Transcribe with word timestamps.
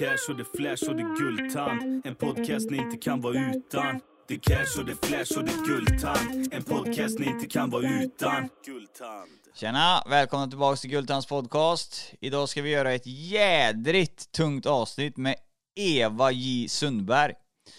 cash 0.00 0.30
och 0.30 0.36
det 0.36 0.44
flash 0.44 0.90
och 0.90 0.96
det 0.96 1.02
guldtand. 1.18 2.06
En 2.06 2.14
podcast 2.14 2.70
ni 2.70 2.76
inte 2.76 2.96
kan 2.96 3.20
vara 3.20 3.34
utan. 3.34 4.00
Det 4.28 4.34
är 4.34 4.38
cash 4.38 4.80
och 4.80 4.86
det 4.86 5.06
flash 5.06 5.38
och 5.38 5.44
det 5.44 5.52
guldtand. 5.66 6.52
En 6.52 6.62
podcast 6.62 7.18
ni 7.18 7.26
inte 7.26 7.46
kan 7.46 7.70
vara 7.70 7.82
utan. 7.82 8.48
Guldtand. 8.66 9.30
Tjena! 9.54 10.02
Välkomna 10.10 10.46
tillbaka 10.46 10.76
till 10.76 10.90
Guldtands 10.90 11.26
podcast. 11.26 12.14
Idag 12.20 12.48
ska 12.48 12.62
vi 12.62 12.70
göra 12.70 12.92
ett 12.92 13.06
jädrigt 13.06 14.32
tungt 14.32 14.66
avsnitt 14.66 15.16
med 15.16 15.34
Eva 15.76 16.30
J 16.30 16.68
Sundberg. 16.68 17.32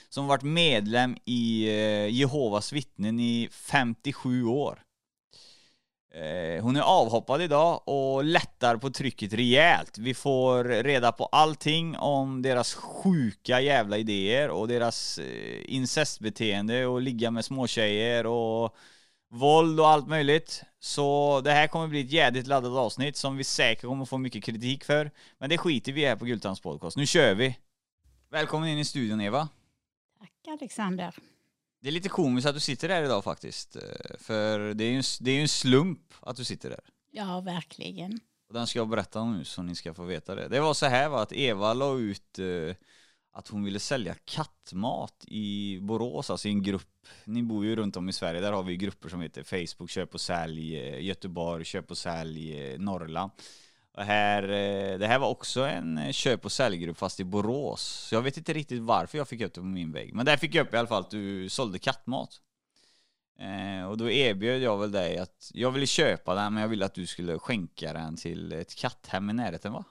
Som 0.09 0.27
varit 0.27 0.43
medlem 0.43 1.17
i 1.25 1.67
eh, 1.67 2.07
Jehovas 2.07 2.73
vittnen 2.73 3.19
i 3.19 3.49
57 3.51 4.45
år. 4.45 4.79
Eh, 6.13 6.63
hon 6.63 6.75
är 6.75 6.81
avhoppad 6.81 7.41
idag 7.41 7.81
och 7.85 8.23
lättar 8.23 8.77
på 8.77 8.89
trycket 8.89 9.33
rejält. 9.33 9.97
Vi 9.97 10.13
får 10.13 10.63
reda 10.63 11.11
på 11.11 11.25
allting 11.25 11.97
om 11.97 12.41
deras 12.41 12.73
sjuka 12.73 13.61
jävla 13.61 13.97
idéer 13.97 14.49
och 14.49 14.67
deras 14.67 15.17
eh, 15.17 15.61
incestbeteende 15.65 16.85
och 16.85 17.01
ligga 17.01 17.31
med 17.31 17.45
småtjejer 17.45 18.25
och 18.25 18.75
våld 19.29 19.79
och 19.79 19.89
allt 19.89 20.07
möjligt. 20.07 20.63
Så 20.79 21.41
det 21.43 21.51
här 21.51 21.67
kommer 21.67 21.87
bli 21.87 22.01
ett 22.01 22.11
jädrigt 22.11 22.47
laddat 22.47 22.71
avsnitt 22.71 23.17
som 23.17 23.37
vi 23.37 23.43
säkert 23.43 23.85
kommer 23.85 24.05
få 24.05 24.17
mycket 24.17 24.43
kritik 24.43 24.83
för. 24.83 25.11
Men 25.37 25.49
det 25.49 25.57
skiter 25.57 25.91
vi 25.91 26.01
i 26.01 26.05
här 26.05 26.15
på 26.15 26.25
Gultans 26.25 26.59
podcast. 26.59 26.97
Nu 26.97 27.05
kör 27.05 27.35
vi! 27.35 27.57
Välkommen 28.31 28.69
in 28.69 28.77
i 28.77 28.85
studion 28.85 29.21
Eva. 29.21 29.49
Tack 30.19 30.47
Alexander. 30.47 31.15
Det 31.81 31.87
är 31.87 31.91
lite 31.91 32.09
komiskt 32.09 32.47
att 32.47 32.53
du 32.53 32.59
sitter 32.59 32.89
här 32.89 33.03
idag 33.03 33.23
faktiskt. 33.23 33.75
eh, 33.75 33.81
För 34.19 34.73
det 34.73 34.83
är 34.83 34.89
ju 34.89 34.97
en, 34.97 35.03
det 35.19 35.31
är 35.31 35.41
en 35.41 35.47
slump 35.47 36.13
att 36.19 36.35
du 36.35 36.43
sitter 36.43 36.69
där. 36.69 36.79
Ja, 37.11 37.41
verkligen. 37.41 38.19
Och 38.47 38.53
den 38.53 38.67
ska 38.67 38.79
jag 38.79 38.89
berätta 38.89 39.19
om 39.19 39.37
nu 39.37 39.43
så 39.43 39.61
ni 39.63 39.75
ska 39.75 39.93
få 39.93 40.03
veta 40.03 40.35
det. 40.35 40.47
Det 40.47 40.59
var 40.59 40.73
så 40.73 40.85
här 40.85 41.09
va, 41.09 41.21
att 41.21 41.33
Eva 41.33 41.73
la 41.73 41.97
ut 41.97 42.39
eh, 42.39 42.75
att 43.33 43.47
hon 43.47 43.63
ville 43.63 43.79
sälja 43.79 44.15
kattmat 44.25 45.25
i 45.27 45.79
Borås, 45.81 46.29
alltså 46.29 46.47
i 46.47 46.51
en 46.51 46.63
grupp. 46.63 47.07
Ni 47.25 47.43
bor 47.43 47.65
ju 47.65 47.75
runt 47.75 47.97
om 47.97 48.09
i 48.09 48.13
Sverige, 48.13 48.41
där 48.41 48.51
har 48.51 48.63
vi 48.63 48.77
grupper 48.77 49.09
som 49.09 49.21
heter 49.21 49.43
Facebook 49.43 49.89
köp 49.89 50.13
och 50.13 50.21
sälj, 50.21 50.77
eh, 50.79 51.03
Göteborg 51.05 51.65
köp 51.65 51.91
och 51.91 51.97
sälj, 51.97 52.59
eh, 52.61 52.79
Norrland. 52.79 53.31
Och 53.93 54.03
här, 54.03 54.43
eh, 54.43 54.99
det 54.99 55.07
här 55.07 55.19
var 55.19 55.27
också 55.27 55.61
en 55.61 55.97
eh, 55.97 56.11
köp 56.11 56.45
och 56.45 56.51
säljgrupp 56.51 56.97
fast 56.97 57.19
i 57.19 57.23
Borås. 57.23 57.81
Så 57.81 58.15
jag 58.15 58.21
vet 58.21 58.37
inte 58.37 58.53
riktigt 58.53 58.81
varför 58.81 59.17
jag 59.17 59.27
fick 59.27 59.41
upp 59.41 59.53
det 59.53 59.61
på 59.61 59.65
min 59.65 59.91
vägg. 59.91 60.13
Men 60.13 60.25
där 60.25 60.37
fick 60.37 60.55
jag 60.55 60.67
upp 60.67 60.73
i 60.73 60.77
alla 60.77 60.87
fall 60.87 61.01
att 61.01 61.11
du 61.11 61.49
sålde 61.49 61.79
kattmat. 61.79 62.41
Eh, 63.39 63.85
och 63.85 63.97
då 63.97 64.09
erbjöd 64.09 64.61
jag 64.61 64.77
väl 64.77 64.91
dig 64.91 65.17
att 65.17 65.51
jag 65.53 65.71
ville 65.71 65.87
köpa 65.87 66.35
den 66.35 66.53
men 66.53 66.61
jag 66.61 66.69
ville 66.69 66.85
att 66.85 66.93
du 66.93 67.07
skulle 67.07 67.39
skänka 67.39 67.93
den 67.93 68.17
till 68.17 68.51
ett 68.51 68.75
katthem 68.75 69.29
i 69.29 69.33
närheten 69.33 69.73
va? 69.73 69.83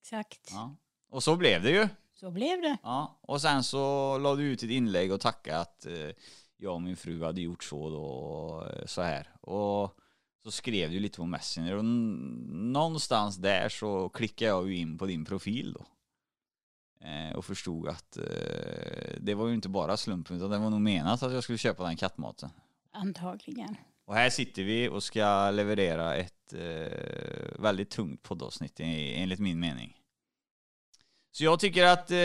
Exakt. 0.00 0.50
Ja. 0.50 0.76
Och 1.10 1.22
så 1.22 1.36
blev 1.36 1.62
det 1.62 1.70
ju. 1.70 1.88
Så 2.14 2.30
blev 2.30 2.60
det. 2.60 2.76
Ja. 2.82 3.20
Och 3.22 3.40
sen 3.40 3.64
så 3.64 4.18
la 4.18 4.34
du 4.34 4.42
ut 4.42 4.62
ett 4.62 4.70
inlägg 4.70 5.12
och 5.12 5.20
tackade 5.20 5.58
att 5.58 5.86
eh, 5.86 6.10
jag 6.56 6.74
och 6.74 6.82
min 6.82 6.96
fru 6.96 7.24
hade 7.24 7.40
gjort 7.40 7.64
så 7.64 7.90
då 7.90 8.02
och 8.04 8.66
eh, 8.66 8.86
så 8.86 9.02
här. 9.02 9.34
Och 9.40 9.98
så 10.48 10.52
skrev 10.52 10.90
du 10.90 11.00
lite 11.00 11.16
på 11.16 11.26
Messenger 11.26 11.76
och 11.76 11.84
någonstans 11.84 13.36
där 13.36 13.68
så 13.68 14.08
klickade 14.08 14.48
jag 14.48 14.68
ju 14.68 14.76
in 14.76 14.98
på 14.98 15.06
din 15.06 15.24
profil 15.24 15.72
då. 15.72 15.86
Eh, 17.06 17.36
och 17.36 17.44
förstod 17.44 17.88
att 17.88 18.16
eh, 18.16 19.16
det 19.20 19.34
var 19.34 19.48
ju 19.48 19.54
inte 19.54 19.68
bara 19.68 19.96
slumpen 19.96 20.36
utan 20.36 20.50
det 20.50 20.58
var 20.58 20.70
nog 20.70 20.80
menat 20.80 21.22
att 21.22 21.32
jag 21.32 21.42
skulle 21.42 21.58
köpa 21.58 21.84
den 21.84 21.96
kattmaten. 21.96 22.50
Antagligen. 22.92 23.76
Och 24.06 24.14
här 24.14 24.30
sitter 24.30 24.62
vi 24.62 24.88
och 24.88 25.02
ska 25.02 25.50
leverera 25.50 26.16
ett 26.16 26.52
eh, 26.52 27.60
väldigt 27.62 27.90
tungt 27.90 28.22
poddavsnitt 28.22 28.80
enligt 28.80 29.40
min 29.40 29.60
mening. 29.60 29.96
Så 31.32 31.44
jag 31.44 31.60
tycker 31.60 31.84
att 31.84 32.10
eh, 32.10 32.16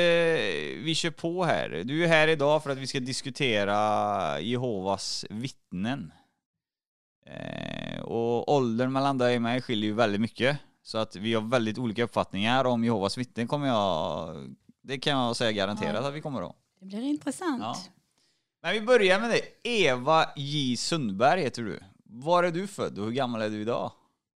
vi 0.84 0.96
kör 0.96 1.12
på 1.12 1.44
här. 1.44 1.70
Du 1.86 2.04
är 2.04 2.08
här 2.08 2.28
idag 2.28 2.64
för 2.64 2.70
att 2.70 2.78
vi 2.78 2.88
ska 2.88 3.00
diskutera 3.00 4.40
Jehovas 4.40 5.26
vittnen. 5.30 6.12
Eh, 7.26 7.73
och 8.14 8.54
åldern 8.56 8.92
mellan 8.92 9.18
dig 9.18 9.36
och 9.36 9.42
mig 9.42 9.62
skiljer 9.62 9.90
ju 9.90 9.94
väldigt 9.96 10.22
mycket. 10.22 10.60
Så 10.84 10.98
att 10.98 11.16
vi 11.16 11.34
har 11.34 11.42
väldigt 11.42 11.78
olika 11.78 12.04
uppfattningar 12.04 12.66
om 12.66 12.84
Jehovas 12.84 13.18
vittnen 13.18 13.48
kommer 13.48 13.68
jag, 13.68 14.36
det 14.82 14.98
kan 14.98 15.20
jag 15.20 15.36
säga 15.36 15.52
garanterat 15.52 16.00
Ja. 16.02 16.08
att 16.08 16.14
vi 16.14 16.22
kommer 16.22 16.42
att. 16.50 16.56
Det 16.80 16.86
blir 16.86 17.02
intressant. 17.02 17.62
Ja. 17.62 17.76
Men 18.62 18.74
vi 18.74 18.82
börjar 18.82 19.20
med 19.20 19.30
dig. 19.30 19.42
Eva 19.64 20.26
J 20.36 20.78
Sundberg 20.78 21.42
heter 21.42 21.64
du. 21.64 21.80
Var 22.06 22.44
är 22.44 22.52
du 22.52 22.68
född 22.68 22.98
och 23.00 23.06
hur 23.06 23.12
gammal 23.12 23.42
är 23.42 23.50
du 23.50 23.62
idag? 23.62 23.92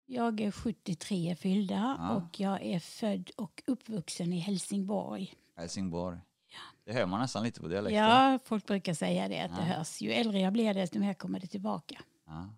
Jag 0.06 0.40
är 0.40 0.50
73 0.50 1.36
fyllda 1.40 1.96
Ja. 1.98 2.10
och 2.10 2.40
jag 2.40 2.62
är 2.62 2.80
född 2.80 3.30
och 3.36 3.62
uppvuxen 3.66 4.32
i 4.32 4.38
Helsingborg. 4.38 5.34
Helsingborg. 5.56 6.18
Det 6.86 6.92
hör 6.92 7.06
man 7.06 7.20
nästan 7.20 7.42
lite 7.44 7.60
på 7.60 7.68
dialekten. 7.68 8.04
Ja, 8.04 8.38
folk 8.44 8.66
brukar 8.66 8.94
säga 8.94 9.28
det, 9.28 9.40
att 9.40 9.56
det 9.56 9.62
hörs. 9.62 10.00
Ju 10.00 10.12
äldre 10.12 10.40
jag 10.40 10.52
blir 10.52 10.74
desto 10.74 10.98
mer 10.98 11.14
kommer 11.14 11.40
det 11.40 11.46
tillbaka. 11.46 12.00
Ja. 12.26 12.48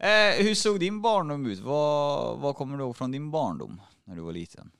Eh, 0.00 0.44
hur 0.44 0.54
såg 0.54 0.80
din 0.80 1.00
barndom 1.00 1.46
ut? 1.46 1.58
Vad, 1.58 2.38
vad 2.38 2.56
kommer 2.56 2.76
du 2.76 2.84
ihåg 2.84 2.96
från 2.96 3.10
din 3.10 3.30
barndom 3.30 3.80
när 4.04 4.16
du 4.16 4.22
var 4.22 4.32
liten? 4.32 4.70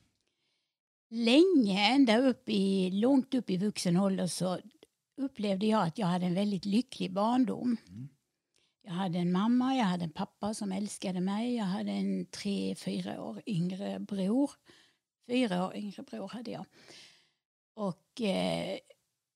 Länge, 1.10 1.94
ända 1.94 2.18
upp 2.18 2.48
i, 2.48 2.90
långt 2.90 3.34
upp 3.34 3.50
i 3.50 3.56
vuxen 3.56 3.96
ålder 3.96 4.26
så 4.26 4.58
upplevde 5.16 5.66
jag 5.66 5.86
att 5.86 5.98
jag 5.98 6.06
hade 6.06 6.26
en 6.26 6.34
väldigt 6.34 6.64
lycklig 6.64 7.12
barndom. 7.12 7.76
Mm. 7.88 8.08
Jag 8.82 8.92
hade 8.92 9.18
en 9.18 9.32
mamma, 9.32 9.76
jag 9.76 9.84
hade 9.84 10.04
en 10.04 10.12
pappa 10.12 10.54
som 10.54 10.72
älskade 10.72 11.20
mig. 11.20 11.56
Jag 11.56 11.64
hade 11.64 11.90
en 11.90 12.26
tre, 12.26 12.74
fyra 12.74 13.22
år 13.22 13.42
yngre 13.46 13.98
bror. 14.00 14.50
Fyra 15.26 15.66
år 15.66 15.76
yngre 15.76 16.02
bror 16.02 16.28
hade 16.28 16.50
jag. 16.50 16.64
Och 17.74 18.20
eh, 18.20 18.78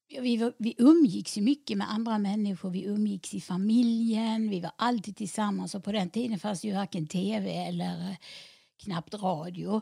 vi, 0.09 0.53
vi 0.59 0.75
umgicks 0.79 1.39
ju 1.39 1.43
mycket 1.43 1.79
med 1.79 1.91
andra 1.91 2.19
människor. 2.19 2.71
Vi 2.71 2.85
umgicks 2.85 3.35
i 3.35 3.41
familjen. 3.41 4.51
Vi 4.51 4.61
var 4.61 4.73
alltid 4.77 5.17
tillsammans. 5.17 5.75
Och 5.75 5.85
på 5.85 5.93
den 5.93 6.11
tiden 6.11 6.39
fanns 6.39 6.65
ju 6.65 6.75
varken 6.75 7.07
tv 7.07 7.67
eller 7.67 8.11
eh, 8.11 8.17
knappt 8.77 9.15
radio. 9.15 9.81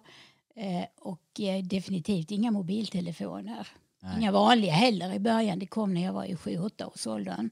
Eh, 0.56 0.84
och 0.98 1.40
eh, 1.40 1.64
definitivt 1.64 2.30
inga 2.30 2.50
mobiltelefoner. 2.50 3.68
Nej. 4.02 4.16
Inga 4.18 4.32
vanliga 4.32 4.72
heller 4.72 5.14
i 5.14 5.18
början. 5.18 5.58
Det 5.58 5.66
kom 5.66 5.94
när 5.94 6.04
jag 6.04 6.12
var 6.12 6.24
i 6.24 6.34
7-8 6.34 6.84
års 6.84 7.06
åldern. 7.06 7.50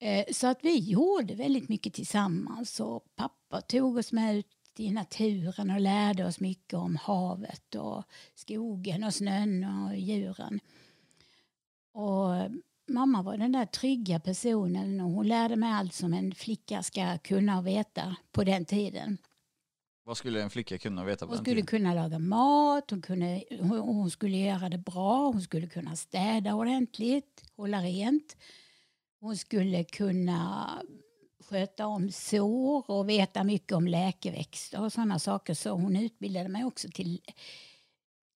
Eh, 0.00 0.24
så 0.32 0.46
att 0.46 0.58
vi 0.62 0.78
gjorde 0.78 1.34
väldigt 1.34 1.68
mycket 1.68 1.94
tillsammans. 1.94 2.80
Och 2.80 3.04
pappa 3.16 3.60
tog 3.60 3.96
oss 3.96 4.12
med 4.12 4.36
ut 4.36 4.46
i 4.76 4.90
naturen 4.90 5.70
och 5.70 5.80
lärde 5.80 6.24
oss 6.24 6.40
mycket 6.40 6.74
om 6.74 6.96
havet 6.96 7.74
och 7.74 8.04
skogen 8.34 9.04
och 9.04 9.14
snön 9.14 9.64
och 9.64 9.96
djuren. 9.96 10.60
Och 11.92 12.36
eh, 12.36 12.50
mamma 12.88 13.22
var 13.22 13.36
den 13.36 13.52
där 13.52 13.66
trygga 13.66 14.20
personen 14.20 15.00
och 15.00 15.10
hon 15.10 15.28
lärde 15.28 15.56
mig 15.56 15.72
allt 15.72 15.94
som 15.94 16.12
en 16.12 16.34
flicka 16.34 16.82
ska 16.82 17.18
kunna 17.18 17.58
och 17.58 17.66
veta 17.66 18.16
på 18.32 18.44
den 18.44 18.64
tiden. 18.64 19.18
Vad 20.04 20.16
skulle 20.16 20.42
en 20.42 20.50
flicka 20.50 20.78
kunna 20.78 21.04
veta 21.04 21.26
på 21.26 21.30
Hon 21.30 21.36
den 21.36 21.44
skulle 21.44 21.62
tiden? 21.62 21.66
kunna 21.66 21.94
laga 21.94 22.18
mat, 22.18 22.90
hon, 22.90 23.02
kunde, 23.02 23.44
hon, 23.60 23.78
hon 23.78 24.10
skulle 24.10 24.36
göra 24.36 24.68
det 24.68 24.78
bra, 24.78 25.26
hon 25.26 25.42
skulle 25.42 25.66
kunna 25.66 25.96
städa 25.96 26.54
ordentligt, 26.54 27.44
hålla 27.56 27.80
rent. 27.82 28.36
Hon 29.20 29.36
skulle 29.36 29.84
kunna 29.84 30.68
sköta 31.40 31.86
om 31.86 32.10
sår 32.10 32.90
och 32.90 33.08
veta 33.08 33.44
mycket 33.44 33.72
om 33.72 33.86
läkeväxter 33.86 34.80
och 34.80 34.92
sådana 34.92 35.18
saker. 35.18 35.54
Så 35.54 35.70
hon 35.70 35.96
utbildade 35.96 36.48
mig 36.48 36.64
också 36.64 36.88
till, 36.94 37.20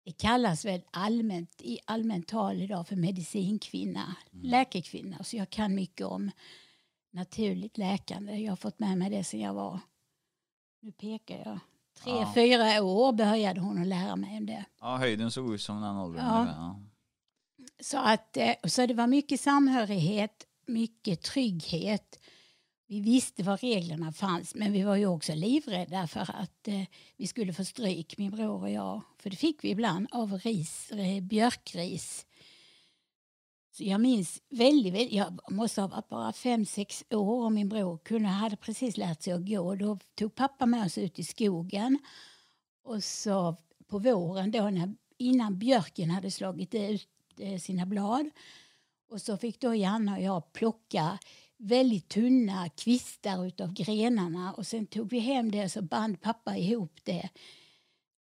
det 0.07 0.13
kallas 0.13 0.65
väl 0.65 0.83
allmänt, 0.91 1.61
i 1.63 1.79
allmänt 1.85 2.29
tal 2.29 2.63
idag 2.63 2.89
för 2.89 2.97
medicinkvinna, 2.97 4.17
läkekvinna. 4.31 5.25
Så 5.25 5.37
jag 5.37 5.51
kan 5.51 5.75
mycket 5.75 6.07
om 6.07 6.31
naturligt 7.13 7.79
läkande. 7.79 8.37
Jag 8.37 8.53
har 8.53 8.57
fått 8.57 8.79
med 8.79 8.99
mig 8.99 9.11
det 9.11 9.25
sedan 9.25 9.41
jag 9.41 9.55
var, 9.55 9.81
nu 10.83 10.93
pekar 10.93 11.37
jag, 11.37 11.59
tre, 12.03 12.13
Ja. 12.13 12.33
fyra 12.35 12.83
år 12.83 13.13
började 13.13 13.61
hon 13.61 13.81
att 13.83 13.87
lära 13.87 14.17
mig 14.17 14.39
om 14.39 14.47
det. 14.47 14.65
Ja, 14.81 14.97
höjden 14.97 15.31
såg 15.31 15.55
ut 15.55 15.63
som 15.63 15.81
den 15.81 15.97
åldern. 15.97 16.25
Ja. 16.25 16.47
Ja. 16.47 16.81
Så, 17.81 17.99
att, 17.99 18.37
eh, 18.37 18.55
så 18.65 18.87
det 18.87 18.95
var 18.95 19.07
mycket 19.07 19.41
samhörighet, 19.41 20.47
mycket 20.67 21.23
trygghet. 21.23 22.19
Vi 22.89 23.01
visste 23.01 23.43
var 23.43 23.57
reglerna 23.57 24.13
fanns, 24.13 24.55
men 24.55 24.73
vi 24.73 24.83
var 24.83 24.97
ju 24.97 25.07
också 25.07 25.35
livrädda 25.35 26.07
för 26.07 26.21
att 26.21 26.69
eh, 26.69 26.83
vi 27.17 27.27
skulle 27.27 27.53
få 27.53 27.65
stryk, 27.65 28.19
min 28.19 28.31
bror 28.31 28.61
och 28.63 28.71
jag. 28.71 29.03
För 29.19 29.31
det 29.31 29.37
fick 29.37 29.65
vi 29.65 29.71
ibland 29.71 30.07
av 30.11 30.39
ris, 30.39 30.91
eh, 30.91 31.23
björkris. 31.23 32.27
Så 33.73 33.85
jag 33.85 34.01
minns 34.01 34.43
väldigt, 34.49 34.95
väldigt, 34.95 35.13
jag 35.13 35.53
måste 35.53 35.81
ha 35.81 35.89
varit 35.89 36.09
bara 36.09 36.33
fem, 36.33 36.67
sex 36.67 37.05
år 37.11 37.45
och 37.45 37.53
min 37.53 37.69
bror 37.69 37.99
kunde, 37.99 38.29
hade 38.29 38.57
precis 38.57 38.97
lärt 38.97 39.23
sig 39.23 39.33
att 39.33 39.49
gå. 39.49 39.75
Då 39.75 39.99
tog 40.15 40.35
pappa 40.35 40.67
med 40.67 40.87
oss 40.87 40.99
ut 40.99 41.19
i 41.19 41.25
skogen. 41.25 41.99
Och 42.83 43.05
så 43.05 43.57
på 43.87 43.99
våren 43.99 44.51
då 44.51 44.71
när, 44.71 44.95
innan 45.19 45.59
björken 45.59 46.11
hade 46.11 46.31
slagit 46.31 46.75
ut 46.75 47.09
eh, 47.39 47.59
sina 47.59 47.87
blad. 47.87 48.31
Och 49.09 49.21
så 49.23 49.37
fick 49.37 49.61
då 49.61 49.75
Janne 49.75 50.13
och 50.13 50.23
jag 50.23 50.53
plocka 50.53 51.19
väldigt 51.59 52.09
tunna 52.09 52.69
kvistar 52.69 53.47
utav 53.47 53.73
grenarna 53.73 54.55
och 54.55 54.67
sen 54.67 54.87
tog 54.87 55.11
vi 55.11 55.19
hem 55.19 55.51
det 55.51 55.65
och 55.65 55.71
så 55.71 55.83
band 55.83 56.21
pappa 56.21 56.57
ihop 56.57 56.99
det. 57.05 57.29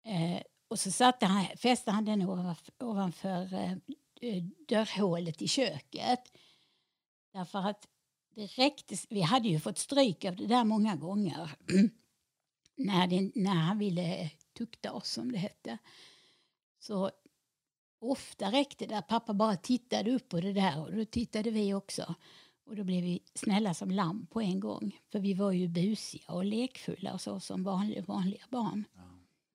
Eh, 0.05 0.41
och 0.67 0.79
så 0.79 0.91
satte 0.91 1.25
han, 1.25 1.45
fäste 1.57 1.91
han 1.91 2.05
den 2.05 2.21
ovanför, 2.21 2.73
ovanför 2.79 3.53
eh, 4.21 4.43
dörrhålet 4.67 5.41
i 5.41 5.47
köket. 5.47 6.37
Därför 7.33 7.59
att 7.59 7.87
det 8.35 8.45
räckte, 8.45 8.95
vi 9.09 9.21
hade 9.21 9.47
ju 9.47 9.59
fått 9.59 9.77
stryk 9.77 10.25
av 10.25 10.35
det 10.35 10.47
där 10.47 10.63
många 10.63 10.95
gånger. 10.95 11.51
när, 12.75 13.07
det, 13.07 13.31
när 13.35 13.55
han 13.55 13.77
ville 13.77 14.29
tukta 14.57 14.93
oss, 14.93 15.11
som 15.11 15.31
det 15.31 15.37
hette. 15.37 15.77
Så 16.79 17.11
ofta 17.99 18.51
räckte 18.51 18.85
det 18.85 18.97
att 18.97 19.07
pappa 19.07 19.33
bara 19.33 19.55
tittade 19.55 20.11
upp 20.11 20.29
på 20.29 20.41
det 20.41 20.53
där 20.53 20.79
och 20.79 20.95
då 20.95 21.05
tittade 21.05 21.51
vi 21.51 21.73
också. 21.73 22.15
Och 22.65 22.75
då 22.75 22.83
blev 22.83 23.03
vi 23.03 23.19
snälla 23.33 23.73
som 23.73 23.91
lamm 23.91 24.25
på 24.25 24.41
en 24.41 24.59
gång. 24.59 24.99
För 25.11 25.19
vi 25.19 25.33
var 25.33 25.51
ju 25.51 25.67
busiga 25.67 26.33
och 26.33 26.45
lekfulla 26.45 27.13
och 27.13 27.21
så 27.21 27.39
som 27.39 27.63
vanliga, 27.63 28.01
vanliga 28.01 28.43
barn. 28.49 28.83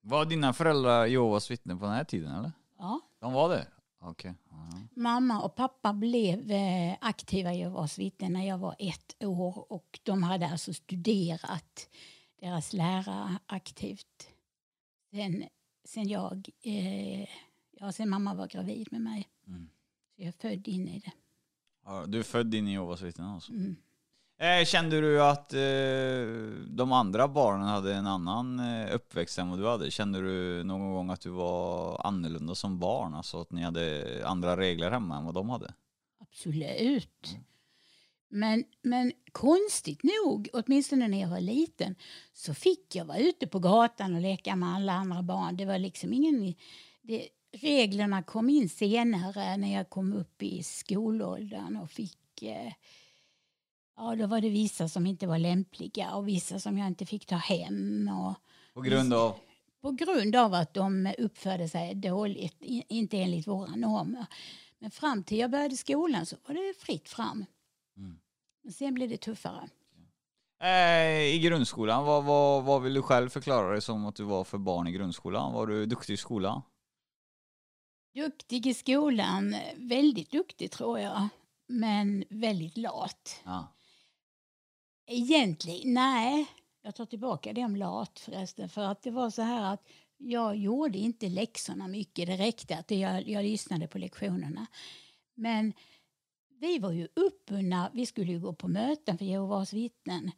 Var 0.01 0.25
dina 0.25 0.53
föräldrar 0.53 1.07
Jehovas 1.07 1.51
vittnen 1.51 1.79
på 1.79 1.85
den 1.85 1.95
här 1.95 2.05
tiden 2.05 2.33
eller? 2.33 2.53
Ja. 2.79 3.01
De 3.19 3.33
var 3.33 3.49
det? 3.49 3.67
Okej. 4.01 4.35
Ja. 4.51 4.57
Mamma 4.95 5.43
och 5.43 5.55
pappa 5.55 5.93
blev 5.93 6.51
eh, 6.51 6.97
aktiva 7.01 7.55
Jehovas 7.55 7.99
vittnen 7.99 8.33
när 8.33 8.47
jag 8.49 8.59
var 8.59 8.77
ett 8.79 9.25
år 9.25 9.73
och 9.73 10.01
de 10.03 10.23
hade 10.23 10.49
alltså 10.49 10.75
studerat 10.75 11.89
deras 12.41 12.73
lära 12.73 13.39
aktivt 13.47 14.31
sen, 15.11 15.45
sen 15.85 16.09
jag, 16.09 16.49
eh, 16.63 17.29
ja, 17.71 17.93
sen 17.93 18.09
mamma 18.09 18.35
var 18.35 18.47
gravid 18.47 18.89
med 18.91 19.01
mig. 19.01 19.29
Mm. 19.47 19.69
Så 20.17 20.23
jag 20.23 20.29
är 20.29 20.33
född 20.33 20.69
in 20.69 20.89
i 20.89 20.99
det. 20.99 21.13
Du 22.07 22.19
är 22.19 22.23
född 22.23 22.55
in 22.55 22.69
i 22.69 22.73
Jehovas 22.73 23.03
vittnen 23.03 23.29
alltså? 23.29 23.53
Mm. 23.53 23.77
Eh, 24.39 24.65
kände 24.65 25.01
du 25.01 25.23
att 25.23 25.53
eh, 25.53 25.61
de 26.67 26.93
andra 26.93 27.29
barnen 27.29 27.69
hade 27.69 27.95
en 27.95 28.07
annan 28.07 28.61
eh, 28.61 28.95
uppväxt 28.95 29.39
än 29.39 29.51
vad 29.51 29.59
du 29.59 29.67
hade? 29.67 29.91
Kände 29.91 30.21
du 30.21 30.65
någon 30.65 30.95
gång 30.95 31.11
att 31.11 31.21
du 31.21 31.31
var 31.31 32.01
annorlunda 32.07 32.55
som 32.55 32.79
barn? 32.79 33.15
Alltså 33.15 33.41
att 33.41 33.53
ni 33.53 33.63
hade 33.63 34.23
andra 34.25 34.57
regler 34.57 34.91
hemma 34.91 35.17
än 35.17 35.25
vad 35.25 35.35
de 35.35 35.51
hade? 35.51 35.75
Absolut. 36.21 37.37
Men, 38.29 38.65
men 38.83 39.13
konstigt 39.33 40.01
nog, 40.03 40.49
åtminstone 40.53 41.09
när 41.09 41.21
jag 41.21 41.29
var 41.29 41.41
liten, 41.41 41.95
så 42.33 42.55
fick 42.55 42.95
jag 42.95 43.05
vara 43.05 43.19
ute 43.19 43.47
på 43.47 43.59
gatan 43.59 44.15
och 44.15 44.21
leka 44.21 44.57
med 44.57 44.75
alla 44.75 44.93
andra 44.93 45.23
barn. 45.23 45.57
Det 45.57 45.65
var 45.65 45.79
liksom 45.79 46.13
ingen... 46.13 46.55
Det, 47.03 47.29
reglerna 47.61 48.23
kom 48.23 48.49
in 48.49 48.69
senare 48.69 49.57
när 49.57 49.75
jag 49.75 49.91
kom 49.91 50.13
upp 50.13 50.43
i 50.43 50.63
skolåldern 50.63 51.77
och 51.77 51.91
fick... 51.91 52.43
Eh, 52.43 52.73
ja, 53.97 54.17
då 54.17 54.27
var 54.27 54.41
det 54.41 54.49
vissa 54.49 54.89
som 54.89 55.07
inte 55.07 55.27
var 55.27 55.39
lämpliga 55.39 56.15
och 56.15 56.29
vissa 56.29 56.61
som 56.61 56.79
jag 56.79 56.87
inte 56.87 57.07
fick 57.07 57.27
ta 57.27 57.37
hem. 57.37 58.09
Och, 58.09 58.35
På 58.75 58.81
grund 58.81 59.15
av? 59.15 59.37
på 59.83 59.91
grund 59.91 60.37
av 60.37 60.55
att 60.55 60.75
de 60.75 61.15
uppförde 61.19 61.69
sig 61.69 61.95
dåligt, 61.95 62.57
inte 62.89 63.19
enligt 63.19 63.47
våra 63.47 63.77
normer. 63.77 64.27
Men 64.79 64.91
fram 64.91 65.25
till 65.25 65.39
jag 65.39 65.51
började 65.51 65.77
skolan 65.77 66.27
så 66.27 66.37
var 66.47 66.55
det 66.55 66.79
fritt 66.79 67.09
fram. 67.09 67.45
Mm. 67.97 68.19
Men 68.63 68.73
sen 68.73 68.95
blev 68.95 69.09
det 69.09 69.17
tuffare. 69.17 69.69
Eh, 70.63 71.35
I 71.35 71.39
grundskolan, 71.39 72.05
vad, 72.05 72.25
vad, 72.25 72.65
vad 72.65 72.83
vill 72.83 72.95
du 72.95 73.03
själv 73.03 73.29
förklara 73.29 73.73
dig 73.73 73.81
som 73.81 74.07
att 74.07 74.17
du 74.17 74.25
var 74.25 74.45
för 74.45 74.59
barn 74.59 74.87
i 74.87 74.93
grundskolan? 74.93 75.53
Var 75.53 75.67
du 75.67 75.87
duktig 75.87 76.15
i 76.15 76.17
skolan? 76.17 76.63
Duktig 78.17 78.67
i 78.67 78.75
skolan, 78.75 79.57
väldigt 79.77 80.31
duktig 80.31 80.71
tror 80.71 80.99
jag, 80.99 81.29
men 81.67 82.25
väldigt 82.31 82.77
lat. 82.77 83.41
Ja. 83.45 83.75
Egentligen, 85.07 85.95
nej. 85.95 86.47
Jag 86.83 86.95
tar 86.95 87.07
tillbaka 87.07 87.53
det 87.53 87.65
om 87.65 87.77
lat 87.77 88.19
förresten. 88.19 88.69
För 88.69 88.83
att 88.83 89.03
det 89.03 89.11
var 89.11 89.31
så 89.31 89.43
här 89.43 89.75
att 89.75 89.89
jag 90.17 90.57
gjorde 90.57 90.99
inte 90.99 91.29
läxorna 91.29 91.89
mycket. 91.89 92.27
Det 92.27 92.37
räckte 92.37 92.77
att 92.79 92.91
jag, 92.91 93.29
jag 93.29 93.45
lyssnade 93.45 93.89
på 93.89 93.99
lektionerna. 93.99 94.67
Men 95.35 95.73
vi 96.61 96.79
var 96.79 96.93
ju 96.93 97.09
uppbundna, 97.15 97.91
vi 97.95 98.07
skulle 98.07 98.33
ju 98.33 98.41
gå 98.41 98.53
på 98.53 98.69
möten 98.69 99.19
för 99.19 99.25
Jehovas 99.25 99.73
vittnen 99.73 100.31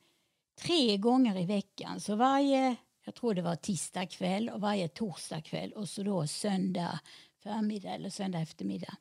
tre 0.61 0.97
gånger 0.97 1.37
i 1.37 1.47
veckan. 1.47 2.01
Så 2.01 2.17
varje, 2.17 2.77
jag 3.05 3.15
tror 3.15 3.35
det 3.35 3.43
var 3.43 3.57
tisdag 3.57 4.07
kväll 4.07 4.51
och 4.51 4.61
varje 4.61 4.89
torsdag 4.89 5.41
kväll 5.41 5.73
och 5.73 5.89
så 5.89 6.03
då 6.03 6.27
söndag 6.27 7.01
förmiddag 7.49 7.91
eller 7.91 8.11
söndag 8.11 8.41
eftermiddag. 8.41 8.97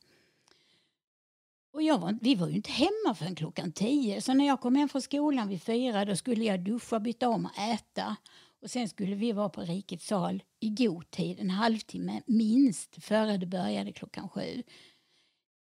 Och 1.73 1.83
jag 1.83 1.99
var, 1.99 2.17
vi 2.21 2.35
var 2.35 2.47
ju 2.47 2.55
inte 2.55 2.71
hemma 2.71 3.15
förrän 3.15 3.35
klockan 3.35 3.71
tio. 3.71 4.21
Så 4.21 4.33
när 4.33 4.47
jag 4.47 4.61
kom 4.61 4.75
hem 4.75 4.89
från 4.89 5.01
skolan 5.01 5.47
vid 5.47 5.61
fyra 5.61 6.05
då 6.05 6.15
skulle 6.15 6.45
jag 6.45 6.59
duscha, 6.59 6.99
byta 6.99 7.29
om 7.29 7.45
och 7.45 7.59
äta. 7.59 8.15
Och 8.61 8.71
sen 8.71 8.89
skulle 8.89 9.15
vi 9.15 9.31
vara 9.31 9.49
på 9.49 9.61
Rikets 9.61 10.07
sal 10.07 10.43
i 10.59 10.69
god 10.69 11.11
tid, 11.11 11.39
en 11.39 11.49
halvtimme 11.49 12.21
minst, 12.25 13.03
före 13.03 13.37
det 13.37 13.45
började 13.45 13.91
klockan 13.91 14.29
sju. 14.29 14.63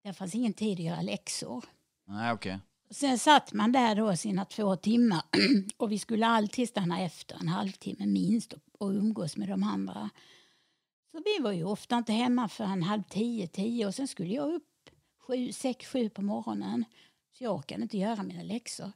Det 0.03 0.13
fanns 0.13 0.35
ingen 0.35 0.53
tid 0.53 0.79
att 0.79 0.85
göra 0.85 1.03
läxor. 1.03 1.65
Nej. 2.07 2.33
Och 2.89 2.97
sen 2.97 3.19
satt 3.19 3.53
man 3.53 3.73
där 3.73 3.95
då 3.95 4.17
sina 4.17 4.45
två 4.45 4.77
timmar 4.77 5.23
och 5.77 5.93
vi 5.93 5.99
skulle 5.99 6.27
alltid 6.27 6.69
stanna 6.69 7.01
efter 7.01 7.37
en 7.41 7.49
halvtimme 7.49 8.07
minst 8.07 8.55
och 8.79 8.89
umgås 8.89 9.37
med 9.37 9.49
de 9.49 9.63
andra. 9.63 10.11
Så 11.15 11.23
vi 11.25 11.43
var 11.43 11.53
ju 11.53 11.65
ofta 11.65 11.99
inte 11.99 12.13
hemma 12.13 12.49
förrän 12.49 12.83
halv 12.83 13.03
tio, 13.03 13.47
tio 13.47 13.87
och 13.87 13.95
sen 13.95 14.09
skulle 14.09 14.35
jag 14.35 14.55
upp 14.55 14.91
sju, 15.19 15.53
sex, 15.53 15.87
sju 15.87 16.09
på 16.09 16.23
morgonen. 16.23 16.85
Så 17.33 17.45
jag 17.45 17.55
orkade 17.55 17.83
inte 17.83 17.99
göra 17.99 18.23
mina 18.23 18.43
läxor. 18.43 18.93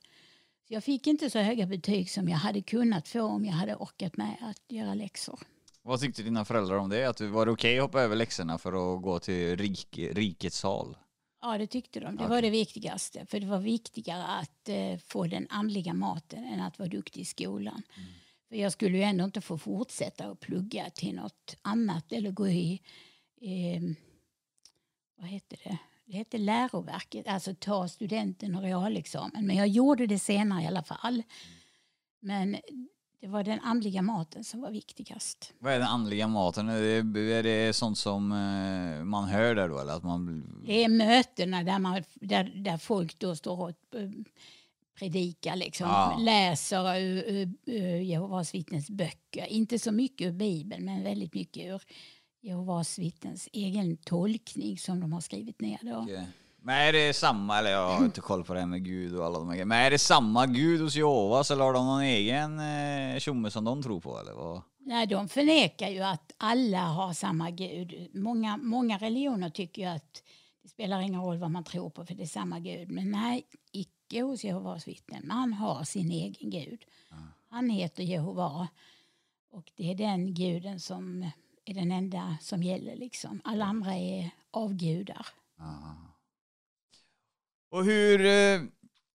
Så 0.68 0.74
jag 0.74 0.84
fick 0.84 1.06
inte 1.06 1.30
så 1.30 1.38
höga 1.38 1.66
betyg 1.66 2.10
som 2.10 2.28
jag 2.28 2.36
hade 2.36 2.62
kunnat 2.62 3.08
få 3.08 3.22
om 3.22 3.44
jag 3.44 3.52
hade 3.52 3.74
orkat 3.74 4.16
med 4.16 4.36
att 4.40 4.72
göra 4.72 4.94
läxor. 4.94 5.38
Vad 5.82 6.00
tyckte 6.00 6.22
dina 6.22 6.44
föräldrar 6.44 6.76
om 6.76 6.88
det? 6.88 7.04
Att 7.04 7.16
du, 7.16 7.26
var 7.26 7.46
det 7.46 7.52
okej 7.52 7.78
att 7.78 7.82
hoppa 7.82 8.00
över 8.00 8.16
läxorna 8.16 8.58
för 8.58 8.96
att 8.96 9.02
gå 9.02 9.18
till 9.18 9.56
rik, 9.56 9.98
rikets 9.98 10.58
sal? 10.58 10.96
Ja, 11.40 11.58
det 11.58 11.66
tyckte 11.66 12.00
de. 12.00 12.16
Det 12.16 12.26
var 12.26 12.42
det 12.42 12.50
viktigaste. 12.50 13.26
För 13.26 13.40
det 13.40 13.46
var 13.46 13.58
viktigare 13.58 14.24
att 14.24 14.68
eh, 14.68 14.98
få 14.98 15.26
den 15.26 15.46
andliga 15.50 15.94
maten 15.94 16.44
än 16.44 16.60
att 16.60 16.78
vara 16.78 16.88
duktig 16.88 17.20
i 17.20 17.24
skolan. 17.24 17.82
För 18.48 18.56
jag 18.56 18.72
skulle 18.72 18.96
ju 18.98 19.02
ändå 19.02 19.24
inte 19.24 19.40
få 19.40 19.58
fortsätta 19.58 20.26
att 20.26 20.40
plugga 20.40 20.90
till 20.90 21.14
något 21.14 21.56
annat 21.62 22.12
eller 22.12 22.30
gå 22.30 22.48
i, 22.48 22.80
eh, 23.40 23.82
vad 25.18 25.28
hette 25.28 25.56
det? 25.64 25.78
Det 26.04 26.16
hette 26.16 26.38
läroverket, 26.38 27.28
alltså 27.28 27.54
ta 27.54 27.88
studenten 27.88 28.54
och 28.54 28.62
realexamen. 28.62 29.46
Men 29.46 29.56
jag 29.56 29.68
gjorde 29.68 30.06
det 30.06 30.18
senare 30.18 30.62
i 30.62 30.66
alla 30.66 30.82
fall. 30.82 31.22
Men 32.20 32.56
det 33.20 33.28
var 33.28 33.44
den 33.44 33.60
andliga 33.60 34.02
maten 34.02 34.44
som 34.44 34.60
var 34.60 34.70
viktigast. 34.70 35.54
Vad 35.58 35.72
är 35.72 35.78
den 35.78 35.88
andliga 35.88 36.28
maten? 36.28 36.68
Är 36.68 37.02
det, 37.02 37.20
är 37.20 37.42
det 37.42 37.72
sånt 37.72 37.98
som 37.98 38.32
eh, 38.32 39.04
man 39.04 39.28
hör 39.28 39.54
där 39.54 39.68
då? 39.68 39.78
Eller 39.78 39.92
att 39.92 40.04
man... 40.04 40.44
Det 40.66 40.84
är 40.84 40.88
mötena 40.88 41.62
där, 41.62 41.78
man, 41.78 42.02
där, 42.14 42.44
där 42.44 42.78
folk 42.78 43.18
då 43.18 43.36
står 43.36 43.62
och 43.62 44.00
eh, 44.00 44.10
predikar, 44.98 45.56
liksom, 45.56 45.86
Ja. 45.86 46.16
läser 46.20 46.96
ur, 46.98 47.24
ur, 47.26 47.54
ur 47.66 48.00
Jehovas 48.00 48.54
vittnens 48.54 48.90
böcker. 48.90 49.46
Inte 49.46 49.78
så 49.78 49.92
mycket 49.92 50.26
ur 50.26 50.32
Bibeln, 50.32 50.84
men 50.84 51.02
väldigt 51.04 51.34
mycket 51.34 51.66
ur 51.66 51.82
Jehovas 52.42 52.98
vittnens 52.98 53.48
egen 53.52 53.96
tolkning 53.96 54.78
som 54.78 55.00
de 55.00 55.12
har 55.12 55.20
skrivit 55.20 55.60
ner. 55.60 55.78
Då. 55.82 55.96
Okej. 55.96 56.26
Men 56.62 56.74
är 56.88 56.92
det 56.92 57.12
samma, 57.12 57.58
eller 57.58 57.70
jag 57.70 57.88
har 57.96 58.04
inte 58.04 58.20
koll 58.20 58.44
på 58.44 58.54
det 58.54 58.60
här 58.60 58.66
med 58.66 58.84
Gud 58.84 59.14
och 59.14 59.26
alla 59.26 59.38
de 59.38 59.48
här 59.48 59.54
grejerna. 59.54 59.68
Men 59.74 59.86
är 59.86 59.90
det 59.90 59.98
samma 59.98 60.46
Gud 60.46 60.80
hos 60.80 60.94
Jehovas 60.94 61.50
eller 61.50 61.64
har 61.64 61.72
de 61.72 61.86
någon 61.86 62.02
egen 62.02 62.58
eh, 62.60 63.18
tjomme 63.18 63.50
som 63.50 63.64
de 63.64 63.82
tror 63.82 64.00
på 64.00 64.18
eller 64.18 64.32
vad? 64.32 64.62
Nej, 64.80 65.06
de 65.06 65.28
förnekar 65.28 65.88
ju 65.88 66.00
att 66.00 66.32
alla 66.36 66.78
har 66.82 67.12
samma 67.12 67.50
gud. 67.50 68.08
Många, 68.14 68.56
många 68.56 68.98
religioner 68.98 69.50
tycker 69.50 69.82
ju 69.82 69.88
att 69.88 70.22
spelar 70.78 71.00
ingen 71.00 71.20
roll 71.20 71.38
vad 71.38 71.50
man 71.50 71.64
tror 71.64 71.90
på 71.90 72.06
för 72.06 72.14
det 72.14 72.22
är 72.22 72.26
samma 72.26 72.60
gud. 72.60 72.90
Men 72.90 73.10
nej, 73.10 73.46
icke 73.72 74.22
hos 74.22 74.44
Jehovas 74.44 74.88
vittnen. 74.88 75.22
Man 75.26 75.52
har 75.52 75.84
sin 75.84 76.10
egen 76.10 76.50
gud. 76.50 76.84
Han 77.48 77.70
heter 77.70 78.02
Jehova 78.02 78.68
och 79.50 79.72
det 79.76 79.90
är 79.90 79.94
den 79.94 80.34
guden 80.34 80.80
som 80.80 81.30
är 81.64 81.74
den 81.74 81.92
enda 81.92 82.36
som 82.40 82.62
gäller. 82.62 82.96
Liksom. 82.96 83.40
Alla 83.44 83.64
andra 83.64 83.94
är 83.94 84.30
avgudar. 84.50 85.26
Och 87.70 87.84
hur, 87.84 88.20
eh, 88.20 88.60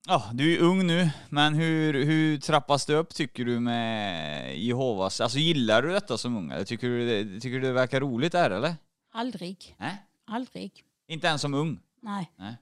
ja 0.08 0.30
du 0.34 0.56
är 0.56 0.60
ung 0.60 0.88
nu, 0.88 1.10
men 1.30 1.54
hur, 1.54 2.06
hur 2.06 2.38
trappas 2.38 2.86
det 2.86 2.96
upp 2.96 3.14
tycker 3.14 3.46
du 3.46 3.60
med 3.60 4.60
Jehovas, 4.60 5.22
alltså 5.22 5.38
gillar 5.38 5.82
du 5.82 5.92
detta 5.92 6.18
som 6.18 6.38
ung 6.38 6.52
eller 6.52 6.66
tycker 6.66 6.88
du 6.90 7.40
tycker 7.40 7.60
du 7.60 7.68
det 7.68 7.74
verkar 7.74 8.02
roligt 8.02 8.32
där 8.32 8.50
eller? 8.52 8.76
Aldrig, 9.12 9.76
Nej? 9.78 9.98
aldrig. 10.26 10.84
Inte 11.08 11.28
ens 11.28 11.42
som 11.42 11.54
ung? 11.54 11.80
Nej. 12.02 12.32
Nej. 12.36 12.56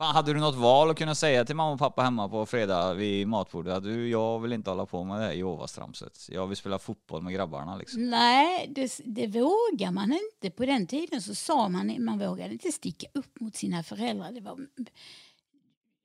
Fan, 0.00 0.14
hade 0.14 0.32
du 0.32 0.40
något 0.40 0.54
val 0.54 0.90
att 0.90 0.98
kunna 0.98 1.14
säga 1.14 1.44
till 1.44 1.56
mamma 1.56 1.72
och 1.72 1.78
pappa 1.78 2.02
hemma 2.02 2.28
på 2.28 2.46
fredag 2.46 2.94
vid 2.94 3.28
matbordet 3.28 3.74
att 3.74 3.84
du, 3.84 4.08
jag 4.08 4.40
vill 4.40 4.52
inte 4.52 4.70
hålla 4.70 4.86
på 4.86 5.04
med 5.04 5.20
det 5.20 5.24
här 5.24 5.32
Jehovas-tramset. 5.32 6.28
Jag 6.28 6.46
vill 6.46 6.56
spela 6.56 6.78
fotboll 6.78 7.22
med 7.22 7.34
grabbarna 7.34 7.76
liksom. 7.76 8.10
Nej, 8.10 8.72
det, 8.74 9.00
det 9.04 9.26
vågar 9.26 9.90
man 9.90 10.12
inte. 10.12 10.56
På 10.56 10.66
den 10.66 10.86
tiden 10.86 11.22
så 11.22 11.34
sa 11.34 11.68
man 11.68 12.04
man 12.04 12.18
vågade 12.18 12.52
inte 12.52 12.72
sticka 12.72 13.06
upp 13.14 13.40
mot 13.40 13.56
sina 13.56 13.82
föräldrar. 13.82 14.32
Det 14.32 14.40
var, 14.40 14.66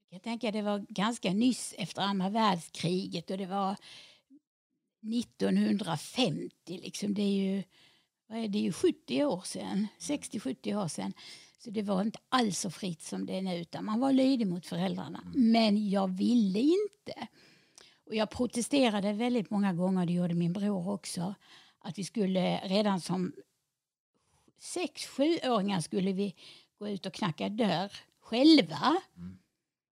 jag 0.09 0.23
tänker 0.23 0.51
det 0.51 0.61
var 0.61 0.85
ganska 0.89 1.33
nyss 1.33 1.73
efter 1.77 2.01
andra 2.01 2.29
världskriget 2.29 3.29
och 3.29 3.37
det 3.37 3.45
var 3.45 3.75
1950. 5.13 6.49
Liksom. 6.67 7.13
Det 7.13 7.21
är 7.21 7.53
ju 7.53 7.63
vad 8.27 8.37
är 8.37 8.47
det 8.47 8.59
ju 8.59 8.71
70 8.71 9.23
år 9.25 9.41
sedan, 9.45 9.87
60-70 9.99 10.83
år 10.83 10.87
sedan. 10.87 11.13
Så 11.57 11.69
det 11.69 11.81
var 11.81 12.01
inte 12.01 12.19
alls 12.29 12.59
så 12.59 12.69
fritt 12.69 13.01
som 13.01 13.25
det 13.25 13.37
är 13.37 13.41
nu 13.41 13.57
utan 13.57 13.85
man 13.85 13.99
var 13.99 14.13
lydig 14.13 14.47
mot 14.47 14.65
föräldrarna. 14.65 15.21
Men 15.35 15.89
jag 15.89 16.07
ville 16.17 16.59
inte. 16.59 17.27
Och 18.05 18.15
jag 18.15 18.29
protesterade 18.29 19.13
väldigt 19.13 19.49
många 19.49 19.73
gånger, 19.73 20.05
det 20.05 20.13
gjorde 20.13 20.33
min 20.33 20.53
bror 20.53 20.89
också, 20.89 21.35
att 21.79 21.97
vi 21.97 22.03
skulle 22.03 22.57
redan 22.57 23.01
som 23.01 23.33
sex, 24.59 25.05
sjuåringar 25.05 25.81
skulle 25.81 26.11
vi 26.11 26.35
gå 26.79 26.89
ut 26.89 27.05
och 27.05 27.13
knacka 27.13 27.49
dörr 27.49 27.91
själva 28.19 29.01
Mm. 29.17 29.37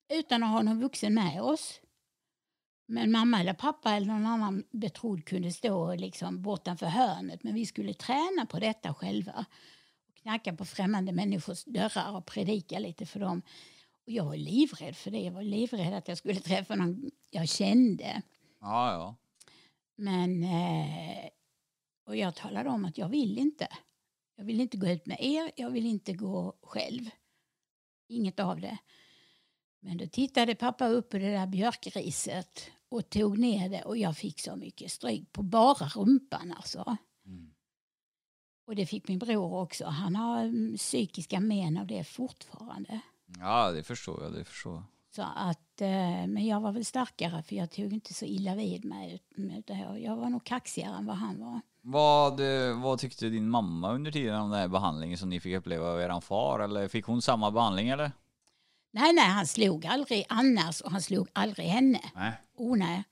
utan 0.10 0.44
att 0.44 0.50
ha 0.50 0.62
någon 0.62 0.79
vuxen 0.82 1.13
med 1.13 1.41
oss. 1.41 1.82
Men 2.86 3.12
mamma 3.12 3.39
eller 3.39 3.54
pappa 3.54 3.92
eller 3.94 4.08
någon 4.08 4.25
annan 4.25 4.63
betrodd 4.72 5.25
kunde 5.25 5.51
stå 5.51 5.96
liksom 5.96 6.42
bortanför 6.42 6.86
hörnet 6.86 7.44
men 7.44 7.54
vi 7.54 7.65
skulle 7.65 7.94
träna 7.94 8.46
på 8.50 8.60
detta 8.60 8.94
själva. 8.94 9.46
Och 10.08 10.15
knacka 10.15 10.54
på 10.54 10.65
främmande 10.65 11.12
människors 11.12 11.63
dörrar 11.63 12.18
och 12.18 12.25
predika 12.25 12.80
lite 12.80 13.06
för 13.06 13.20
dem. 13.20 13.42
Och 14.06 14.12
jag 14.12 14.25
var 14.25 14.38
livrädd 14.38 14.96
för 14.96 15.12
det. 15.12 15.20
Jag 15.20 15.32
var 15.32 15.44
livrädd 15.44 15.94
att 15.94 16.08
jag 16.08 16.18
skulle 16.18 16.39
träffa 16.39 16.75
någon 16.75 17.12
jag 17.30 17.50
kände. 17.50 18.22
Ja, 18.62 18.92
ja. 18.92 19.15
Men, 19.96 20.44
eh, 20.44 21.30
och 22.06 22.15
jag 22.18 22.36
talade 22.36 22.70
om 22.70 22.86
att 22.86 22.98
jag 22.98 23.10
vill 23.10 23.38
inte. 23.38 23.68
Jag 24.36 24.46
vill 24.46 24.62
inte 24.62 24.77
gå 24.77 24.88
ut 24.88 25.06
med 25.06 25.18
er, 25.20 25.51
jag 25.56 25.70
vill 25.70 25.86
inte 25.86 26.13
gå 26.13 26.58
själv. 26.62 27.10
Inget 28.08 28.39
av 28.39 28.60
det. 28.60 28.77
Men 29.86 29.98
då 29.98 30.06
tittade 30.08 30.56
pappa 30.56 30.88
upp 30.88 31.10
på 31.10 31.18
det 31.18 31.32
där 31.32 31.48
björkriset 31.48 32.72
och 32.89 33.10
tog 33.10 33.38
ner 33.38 33.70
det 33.70 33.82
och 33.82 33.98
jag 33.98 34.18
fick 34.18 34.39
så 34.39 34.56
mycket 34.56 34.92
stryk 34.92 35.32
på 35.32 35.44
bara 35.44 35.88
rumpan 35.88 36.54
alltså. 36.58 36.98
Mm. 37.25 37.51
Och 38.68 38.75
det 38.75 38.86
fick 38.86 39.08
min 39.08 39.20
bror 39.20 39.54
också. 39.54 39.86
Han 39.86 40.15
har 40.15 40.42
mm, 40.42 40.77
psykiska 40.77 41.39
men 41.39 41.77
av 41.77 41.88
det 41.88 42.04
fortfarande. 42.04 43.00
Ja, 43.39 43.72
det 43.72 43.84
förstår 43.84 44.24
jag. 44.24 44.34
Det 44.34 44.46
förstår 44.46 44.74
jag. 44.74 44.84
Så 45.15 45.22
att, 45.36 45.82
eh, 45.82 46.27
men 46.27 46.46
jag 46.46 46.62
var 46.62 46.72
väl 46.72 46.86
starkare 46.86 47.44
för 47.44 47.56
jag 47.56 47.72
tog 47.72 47.94
inte 47.94 48.13
så 48.13 48.25
illa 48.25 48.56
vid 48.56 48.86
mig. 48.86 49.22
Jag 49.98 50.15
var 50.15 50.30
nog 50.30 50.44
kaxigare 50.44 50.96
än 50.96 51.06
vad 51.06 51.18
han 51.18 51.39
var. 51.39 51.62
Vad, 51.82 52.39
eh, 52.39 52.82
vad 52.82 53.00
tyckte 53.00 53.30
din 53.30 53.50
mamma 53.50 53.92
under 53.92 54.12
tiden 54.12 54.42
om 54.42 54.50
den 54.50 54.60
här 54.60 54.68
behandlingen 54.68 55.18
som 55.18 55.30
ni 55.30 55.39
fick 55.39 55.56
uppleva 55.56 55.88
av 55.88 56.01
eran 56.01 56.22
far? 56.22 56.60
Eller 56.60 56.88
fick 56.88 57.06
hon 57.06 57.22
samma 57.22 57.51
behandling 57.51 57.89
eller? 57.89 58.12
Nej, 58.96 59.14
nej, 59.14 59.25
han 59.25 59.48
slog 59.48 59.86
aldrig 59.86 60.25
annars 60.30 60.82
och 60.82 60.92
han 60.92 61.02
slog 61.02 61.28
aldrig 61.34 61.68
henne. 61.68 62.02
Nej. 62.16 62.34
Oh, 62.56 62.78
nej. 62.78 63.04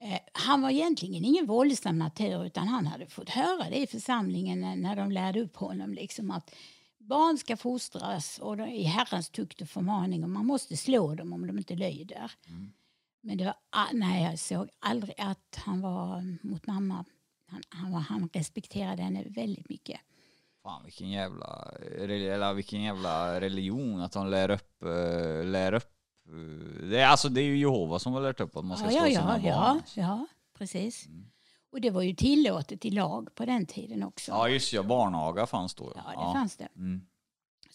Eh, 0.00 0.20
han 0.32 0.62
var 0.62 0.70
egentligen 0.70 1.24
ingen 1.24 1.46
våldsam 1.46 1.98
natur 1.98 2.44
utan 2.44 2.68
han 2.68 2.86
hade 2.86 3.06
fått 3.06 3.28
höra 3.28 3.70
det 3.70 3.76
i 3.76 3.86
församlingen 3.86 4.60
när, 4.60 4.76
när 4.76 4.96
de 4.96 5.12
lärde 5.12 5.40
upp 5.40 5.56
honom. 5.56 5.94
Liksom 5.94 6.30
att 6.30 6.54
barn 6.98 7.38
ska 7.38 7.56
fostras 7.56 8.38
och 8.38 8.56
de, 8.56 8.64
i 8.64 8.82
Herrens 8.82 9.30
tukt 9.30 9.60
och 9.60 9.68
förmaning 9.68 10.24
och 10.24 10.30
man 10.30 10.46
måste 10.46 10.76
slå 10.76 11.14
dem 11.14 11.32
om 11.32 11.46
de 11.46 11.58
inte 11.58 11.74
lyder. 11.74 12.32
Mm. 12.48 12.72
Men 13.20 13.38
det 13.38 13.44
var, 13.44 13.56
nej, 13.92 14.22
jag 14.22 14.38
såg 14.38 14.68
aldrig 14.78 15.14
att 15.18 15.58
han 15.64 15.80
var 15.80 16.38
mot 16.46 16.66
mamma. 16.66 17.04
Han, 17.46 17.62
han, 17.68 17.92
var, 17.92 18.00
han 18.00 18.28
respekterade 18.32 19.02
henne 19.02 19.24
väldigt 19.28 19.68
mycket. 19.68 20.00
Fan 20.62 20.82
vilken 20.84 21.10
jävla, 21.10 21.72
eller 21.98 22.54
vilken 22.54 22.82
jävla 22.82 23.40
religion 23.40 24.00
att 24.00 24.12
de 24.12 24.26
lär 24.30 24.50
upp, 24.50 24.82
eh, 24.82 25.44
lär 25.44 25.72
upp. 25.74 25.92
eh, 26.28 26.88
Det 26.88 27.00
är, 27.00 27.06
alltså 27.06 27.28
det 27.28 27.40
är 27.40 27.44
ju 27.44 27.58
Jehova 27.58 27.98
som 27.98 28.12
har 28.12 28.20
lärt 28.20 28.40
upp 28.40 28.56
att 28.56 28.64
man 28.64 28.76
ska 28.76 28.86
Ja, 28.86 29.00
slå 29.00 29.00
ja, 29.00 29.20
sina 29.20 29.40
ja, 29.48 29.54
barn. 29.56 29.82
ja, 29.94 30.02
ja, 30.02 30.26
precis. 30.58 31.06
Mm. 31.06 31.26
Och 31.72 31.80
det 31.80 31.90
var 31.90 32.02
ju 32.02 32.14
tillåtet 32.14 32.84
i 32.84 32.90
lag 32.90 33.34
på 33.34 33.44
den 33.44 33.66
tiden 33.66 34.02
också. 34.02 34.30
Ja 34.32 34.48
just 34.48 34.72
ja, 34.72 34.82
barnaga 34.82 35.46
fanns 35.46 35.74
då. 35.74 35.92
Ja, 35.96 36.10
det 36.26 36.32
fanns 36.38 36.56
det. 36.56 36.68
Mm. 36.76 37.00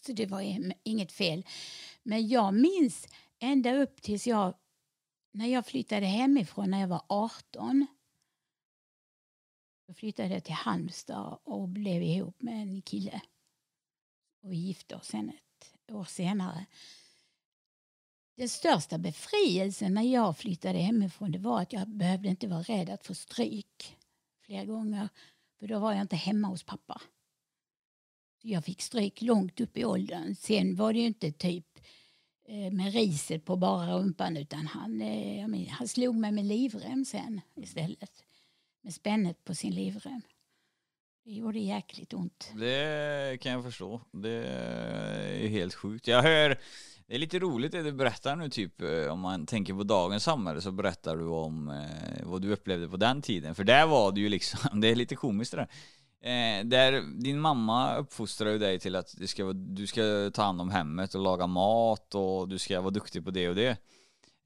Så 0.06 0.12
det 0.12 0.25
var 0.25 0.41
inget 0.84 1.12
fel. 1.12 1.46
Men 2.03 2.27
jag 2.27 2.53
minns 2.53 3.08
ända 3.39 3.74
upp 3.75 4.01
tills 4.01 4.27
jag, 4.27 4.53
när 5.34 5.48
jag 5.48 5.65
flyttade 5.65 6.06
hemifrån 6.06 6.72
när 6.72 6.79
jag 6.82 6.88
var 6.88 7.01
18. 7.10 7.88
Då 9.88 9.94
flyttade 9.94 10.29
jag 10.29 10.44
till 10.44 10.53
Halmstad 10.53 11.39
och 11.44 11.70
blev 11.70 12.03
ihop 12.03 12.41
med 12.41 12.62
en 12.62 12.82
kille. 12.82 13.22
Och 14.41 14.51
vi 14.51 14.58
gifte 14.58 14.96
oss 14.96 15.08
sen 15.08 15.29
ett 15.29 15.91
år 15.91 16.03
senare. 16.03 16.65
Den 18.38 18.50
största 18.50 18.98
befrielsen 18.98 19.94
när 19.94 20.01
jag 20.01 20.38
flyttade 20.38 20.79
hemifrån 20.79 21.32
det 21.32 21.39
var 21.39 21.62
att 21.62 21.74
jag 21.74 21.88
behövde 21.89 22.29
inte 22.29 22.48
vara 22.48 22.62
rädd 22.62 22.89
att 22.89 23.06
få 23.06 23.15
stryk 23.15 23.98
flera 24.41 24.65
gånger. 24.65 25.10
För 25.60 25.67
då 25.67 25.79
var 25.79 25.94
jag 25.94 26.01
inte 26.01 26.15
hemma 26.15 26.48
hos 26.48 26.63
pappa. 26.63 27.01
Jag 28.41 28.65
fick 28.65 28.82
stryk 28.82 29.22
långt 29.22 29.60
upp 29.60 29.77
i 29.77 29.86
åldern. 29.86 30.36
Sen 30.36 30.75
var 30.75 30.94
det 30.94 31.00
ju 31.00 31.06
inte 31.06 31.32
typ 31.32 31.79
eh, 32.48 32.72
med 32.72 32.94
riset 32.94 33.46
på 33.46 33.56
bara 33.56 33.98
rumpan 33.98 34.38
utan 34.38 34.67
han, 34.67 35.01
eh, 35.01 35.39
jag 35.39 35.65
han 35.70 35.88
slog 35.88 36.15
mig 36.15 36.32
med 36.32 36.46
livrem 36.46 37.06
sen 37.06 37.41
istället. 37.56 38.26
Med 38.88 38.94
spännet 38.94 39.44
på 39.44 39.56
sin 39.56 39.75
livrem. 39.75 40.22
Det 41.25 41.32
gjorde 41.32 41.60
jäkligt 41.60 42.13
ont. 42.13 42.51
Det 42.56 43.41
kan 43.41 43.51
jag 43.51 43.63
förstå. 43.63 44.01
Det 44.12 44.29
är 44.29 45.48
helt 45.48 45.74
sjukt. 45.74 46.08
Jag 46.08 46.22
hör, 46.22 46.60
det 47.08 47.15
är 47.15 47.20
lite 47.20 47.39
roligt 47.39 47.72
det 47.72 47.84
du 47.84 47.91
berättar 47.91 48.36
nu 48.36 48.50
typ, 48.50 48.82
eh, 48.82 49.12
om 49.12 49.20
man 49.20 49.46
tänker 49.46 49.74
på 49.74 49.84
dagens 49.84 50.24
samhälle 50.24 50.62
så 50.62 50.72
berättar 50.72 51.17
du 51.17 51.25
om 51.25 51.70
eh, 51.70 52.25
vad 52.27 52.41
du 52.41 52.51
upplevde 52.51 52.89
på 52.89 52.98
den 52.98 53.22
tiden. 53.22 53.56
För 53.56 53.63
där 53.63 53.86
var 53.86 54.12
det 54.12 54.22
ju 54.22 54.29
liksom, 54.29 54.60
det 54.82 54.88
är 54.88 54.96
lite 54.96 55.15
komiskt 55.15 55.51
det 55.51 55.58
där. 55.58 55.70
Eh, 56.60 56.65
där 56.65 57.22
din 57.22 57.39
mamma 57.39 57.96
uppfostrar 57.96 58.50
ju 58.50 58.58
dig 58.58 58.79
till 58.79 58.96
att 58.96 59.15
det 59.17 59.27
ska, 59.27 59.53
du 59.53 59.88
ska 59.88 60.32
ta 60.34 60.44
hand 60.44 60.62
om 60.62 60.70
hemmet 60.70 61.15
och 61.15 61.22
laga 61.22 61.48
mat 61.48 62.15
och 62.15 62.48
du 62.50 62.58
ska 62.58 62.82
vara 62.82 62.91
duktig 62.91 63.25
på 63.25 63.32
det 63.32 63.50
och 63.50 63.56
det. 63.56 63.77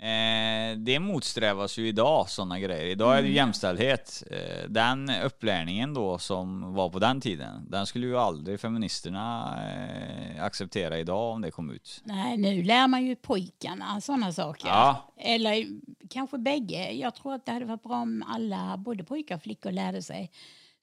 Eh, 0.02 0.78
det 0.78 1.00
motsträvas 1.00 1.78
ju 1.78 1.88
idag, 1.88 2.30
sådana 2.30 2.60
grejer. 2.60 2.86
Idag 2.86 3.18
är 3.18 3.22
det 3.22 3.28
ju 3.28 3.34
jämställdhet. 3.34 4.24
Eh, 4.32 4.70
den 4.70 5.12
upplärningen 5.24 5.94
då 5.94 6.18
som 6.18 6.74
var 6.74 6.90
på 6.90 7.00
den 7.00 7.22
tiden, 7.22 7.66
den 7.70 7.86
skulle 7.86 8.08
ju 8.08 8.18
aldrig 8.18 8.60
feministerna 8.60 9.58
eh, 9.72 10.44
acceptera 10.44 11.00
idag 11.00 11.32
om 11.32 11.42
det 11.42 11.52
kom 11.52 11.70
ut. 11.70 12.02
Nej, 12.04 12.38
nu 12.38 12.64
lär 12.64 12.88
man 12.88 13.06
ju 13.06 13.16
pojkarna 13.16 14.02
sådana 14.02 14.34
saker. 14.34 14.68
Ja. 14.68 15.14
Eller 15.18 15.66
kanske 16.10 16.38
bägge. 16.38 16.92
Jag 16.92 17.16
tror 17.16 17.34
att 17.34 17.46
det 17.46 17.52
hade 17.52 17.66
varit 17.66 17.84
bra 17.84 18.02
om 18.02 18.24
alla, 18.28 18.78
både 18.78 19.04
pojkar 19.04 19.36
och 19.36 19.44
flickor, 19.44 19.72
lärde 19.72 20.02
sig 20.02 20.32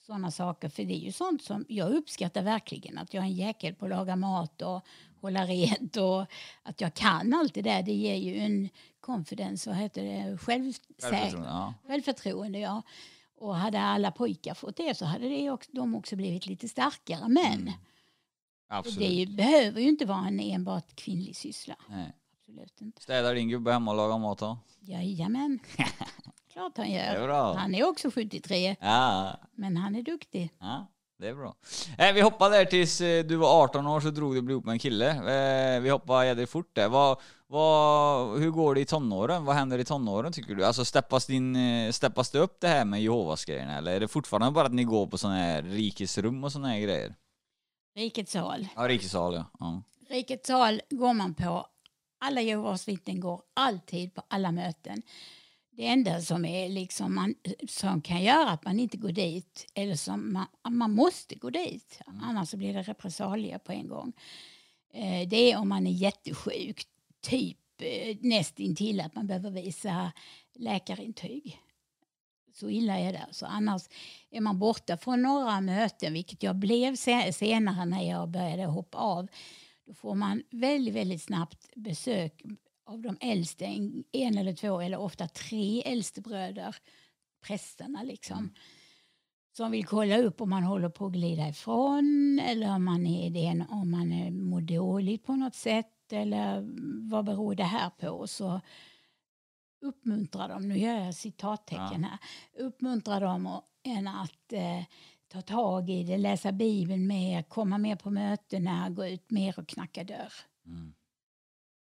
sådana 0.06 0.30
saker. 0.30 0.68
För 0.68 0.84
det 0.84 0.94
är 0.94 1.04
ju 1.04 1.12
sånt 1.12 1.42
som 1.42 1.64
jag 1.68 1.90
uppskattar 1.90 2.42
verkligen. 2.42 2.98
Att 2.98 3.14
jag 3.14 3.25
är 3.25 3.28
en 3.28 3.34
jäkel 3.34 3.75
på 3.75 3.84
att 3.84 3.90
laga 3.90 4.16
mat 4.16 4.62
och 4.62 4.84
hålla 5.20 5.44
rent 5.44 5.96
och 5.96 6.26
att 6.62 6.80
jag 6.80 6.94
kan 6.94 7.34
allt 7.34 7.54
det 7.54 7.62
där. 7.62 7.82
Det 7.82 7.92
ger 7.92 8.14
ju 8.14 8.38
en 8.38 8.68
confidence, 9.12 9.70
vad 9.70 9.78
heter 9.78 10.02
det. 10.04 10.38
Självförtroende, 10.38 11.48
ja. 11.48 11.74
Självförtroende, 11.86 12.58
ja. 12.58 12.82
Och 13.40 13.56
hade 13.56 13.80
alla 13.80 14.10
pojkar 14.10 14.54
fått 14.54 14.76
det 14.76 14.96
så 14.96 15.04
hade 15.04 15.28
det 15.28 15.50
också, 15.50 15.70
de 15.72 15.94
också 15.94 16.16
blivit 16.16 16.46
lite 16.46 16.68
starkare. 16.68 17.28
Men 17.28 17.72
Mm, 18.70 18.78
Absolut. 18.80 18.98
det 18.98 19.22
är 19.22 19.26
behöver 19.36 19.80
ju 19.80 19.88
inte 19.88 20.04
vara 20.06 20.26
en 20.28 20.40
enbart 20.40 20.94
kvinnlig 20.96 21.36
syssla. 21.36 21.76
Nej. 21.88 22.12
Absolut 22.40 22.80
inte. 22.80 23.02
Städar 23.02 23.34
din 23.34 23.48
gubbe 23.48 23.72
hemma 23.72 23.90
och 23.90 23.96
lagar 23.96 24.18
mat 24.18 24.38
då? 24.38 24.58
Jajamän. 24.80 25.58
Klart 26.52 26.76
han 26.76 26.86
är 26.86 27.14
gör. 27.14 27.26
bra. 27.26 27.54
Han 27.54 27.74
är 27.74 27.88
också 27.88 28.10
73, 28.10 28.76
Ja, 28.80 29.36
men 29.54 29.76
han 29.76 29.94
är 29.96 30.02
duktig. 30.02 30.50
Ja, 30.58 30.86
det 31.18 31.28
är 31.28 31.34
bra. 31.34 31.54
Eh, 31.98 32.12
vi 32.12 32.20
hoppade 32.20 32.56
där 32.56 32.64
tills 32.64 33.00
eh, 33.00 33.25
du 33.25 33.37
var 33.37 33.62
18 33.62 33.87
år 33.87 34.00
så 34.00 34.10
drog 34.10 34.34
du 34.34 34.42
bli 34.42 34.52
ihop 34.52 34.64
med 34.64 34.72
en 34.72 34.78
kille. 34.78 35.10
Eh, 35.10 35.80
vi 35.80 35.90
hoppade 35.90 36.26
jädrigt 36.26 36.50
fort 36.50 36.75
där. 36.75 36.88
Vad, 36.88 37.20
vad, 37.46 38.38
hur 38.38 38.50
går 38.50 38.75
det 38.75 38.80
i 38.80 38.84
tonåren? 38.84 39.44
Vad 39.44 39.56
händer 39.56 39.78
i 39.78 39.84
tonåren 39.84 40.32
tycker 40.32 40.54
du? 40.54 40.64
Alltså 40.64 40.84
steppas, 40.84 41.26
din, 41.26 41.56
eh, 41.56 41.92
steppas 41.92 42.30
det 42.30 42.38
upp 42.38 42.60
det 42.60 42.68
här 42.68 42.84
med 42.84 43.02
Jehovas 43.02 43.44
grejerna 43.44 43.78
eller 43.78 43.92
är 43.92 44.00
det 44.00 44.08
fortfarande 44.08 44.50
bara 44.50 44.66
att 44.66 44.72
ni 44.72 44.84
går 44.84 45.06
på 45.06 45.18
sådana 45.18 45.38
här 45.38 45.62
rikesrum 45.62 46.44
och 46.44 46.52
sådana 46.52 46.68
här 46.68 46.80
grejer? 46.80 47.14
Rikets 47.96 48.32
sal. 48.32 48.68
Ja, 48.76 48.88
rikessal 48.88 49.34
ja. 49.34 49.44
ja. 49.58 49.82
Rikets 50.08 50.46
sal 50.46 50.80
går 50.90 51.12
man 51.12 51.34
på. 51.34 51.66
Alla 52.20 52.40
Jehovas 52.40 52.88
vittnen 52.88 53.20
går 53.20 53.42
alltid 53.54 54.14
på 54.14 54.22
alla 54.28 54.52
möten. 54.52 55.02
Det 55.78 55.87
enda 55.87 56.20
som, 56.20 56.44
är 56.44 56.68
liksom 56.68 57.14
man, 57.14 57.35
som 57.68 58.02
kan 58.02 58.23
göra 58.23 58.50
att 58.50 58.64
man 58.64 58.80
inte 58.80 58.97
går 58.97 59.12
dit, 59.12 59.66
eller 59.75 59.94
som 59.94 60.32
man, 60.32 60.47
man 60.76 60.94
måste 60.94 61.35
gå 61.35 61.50
dit, 61.50 62.00
annars 62.06 62.49
så 62.49 62.56
blir 62.56 62.75
det 62.75 62.82
repressalier 62.82 63.58
på 63.58 63.73
en 63.73 63.88
gång. 63.88 64.12
Eh, 64.92 65.28
det 65.28 65.52
är 65.52 65.58
om 65.58 65.68
man 65.68 65.87
är 65.87 65.90
jättesjuk, 65.90 66.87
typ 67.20 67.58
eh, 67.78 68.16
nästintill 68.20 69.00
att 69.00 69.14
man 69.14 69.26
behöver 69.26 69.50
visa 69.50 70.12
läkarintyg. 70.54 71.61
Så 72.54 72.70
illa 72.70 72.99
är 72.99 73.12
det. 73.12 73.26
Så 73.30 73.47
annars 73.47 73.82
är 74.30 74.40
man 74.40 74.58
borta 74.58 74.97
från 74.97 75.23
några 75.23 75.61
möten, 75.61 76.12
vilket 76.12 76.42
jag 76.42 76.56
blev 76.56 76.97
se- 76.97 77.32
senare 77.32 77.85
när 77.85 78.02
jag 78.11 78.28
började 78.28 78.64
hoppa 78.64 78.99
av, 78.99 79.28
då 79.87 79.94
får 79.94 80.14
man 80.14 80.42
väldigt, 80.50 80.94
väldigt 80.94 81.23
snabbt 81.23 81.68
besök 81.75 82.42
av 82.88 83.02
de 83.02 83.16
äldste, 83.21 83.64
en, 84.12 84.38
eller 84.38 84.54
två 84.54 84.80
eller 84.80 84.99
ofta 84.99 85.28
tre 85.28 85.83
äldstebröder, 85.83 86.76
prästerna 87.47 88.02
liksom. 88.02 88.54
som 89.57 89.71
vill 89.71 89.87
kolla 89.87 90.18
upp 90.18 90.40
om 90.40 90.50
man 90.50 90.62
håller 90.62 90.88
på 90.88 91.07
att 91.07 91.12
glida 91.12 91.49
ifrån 91.49 92.40
eller 92.45 92.75
om 92.75 92.85
man, 92.85 93.07
är 93.07 93.30
det, 93.30 93.66
om 93.71 93.90
man 93.90 94.12
är, 94.12 94.30
mår 94.30 94.61
dåligt 94.61 95.25
på 95.25 95.37
något 95.37 95.54
sätt 95.54 96.12
eller 96.12 96.68
vad 97.11 97.25
beror 97.25 97.54
det 97.54 97.64
här 97.64 97.90
på? 97.90 98.26
Så 98.26 98.61
uppmuntrar 99.80 100.49
de, 100.49 100.68
nu 100.68 100.78
gör 100.78 101.04
jag 101.04 101.14
citattecken 101.14 102.04
här, 102.04 102.18
uppmuntrar 102.59 103.21
de 103.21 103.61
en 103.83 104.09
att 104.09 104.52
eh, 104.52 104.83
ta 105.28 105.42
tag 105.42 105.90
i 105.90 106.02
det, 106.02 106.18
läsa 106.18 106.52
Bibeln 106.52 107.07
mer, 107.07 107.42
komma 107.42 107.78
mer 107.78 107.97
på 107.97 108.11
mötena, 108.11 108.90
gå 108.90 109.07
ut 109.07 109.30
mer 109.30 109.59
och 109.59 109.68
knacka 109.68 110.04
dörr. 110.04 110.33
Mm. 110.66 110.95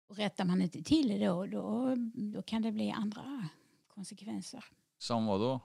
Och 0.08 0.16
rättar 0.16 0.44
man 0.44 0.62
inte 0.62 0.82
till 0.82 1.08
det 1.08 1.26
då, 1.26 1.46
då, 1.46 1.94
då 2.14 2.42
kan 2.42 2.62
det 2.62 2.72
bli 2.72 2.90
andra 2.90 3.48
konsekvenser. 3.86 4.64
Som 4.98 5.26
vad 5.26 5.40
då? 5.40 5.60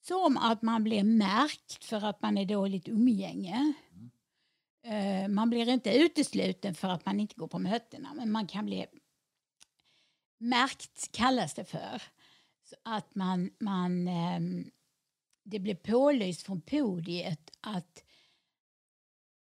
Som 0.00 0.36
att 0.36 0.62
man 0.62 0.84
blir 0.84 1.04
märkt 1.04 1.84
för 1.84 2.04
att 2.04 2.22
man 2.22 2.38
är 2.38 2.44
dåligt 2.44 2.88
umgänge. 2.88 3.72
Mm. 3.92 5.34
Man 5.34 5.50
blir 5.50 5.68
inte 5.68 5.98
utesluten 5.98 6.74
för 6.74 6.88
att 6.88 7.06
man 7.06 7.20
inte 7.20 7.34
går 7.34 7.48
på 7.48 7.58
mötena, 7.58 8.14
men 8.14 8.32
man 8.32 8.46
kan 8.46 8.66
bli 8.66 8.86
märkt, 10.38 11.12
kallas 11.12 11.54
det 11.54 11.64
för. 11.64 12.02
Så 12.64 12.76
att 12.82 13.14
man, 13.14 13.50
man, 13.60 14.08
ehm, 14.08 14.70
det 15.44 15.58
blir 15.58 15.74
pålyst 15.74 16.42
från 16.42 16.60
podiet 16.60 17.50
att 17.60 18.04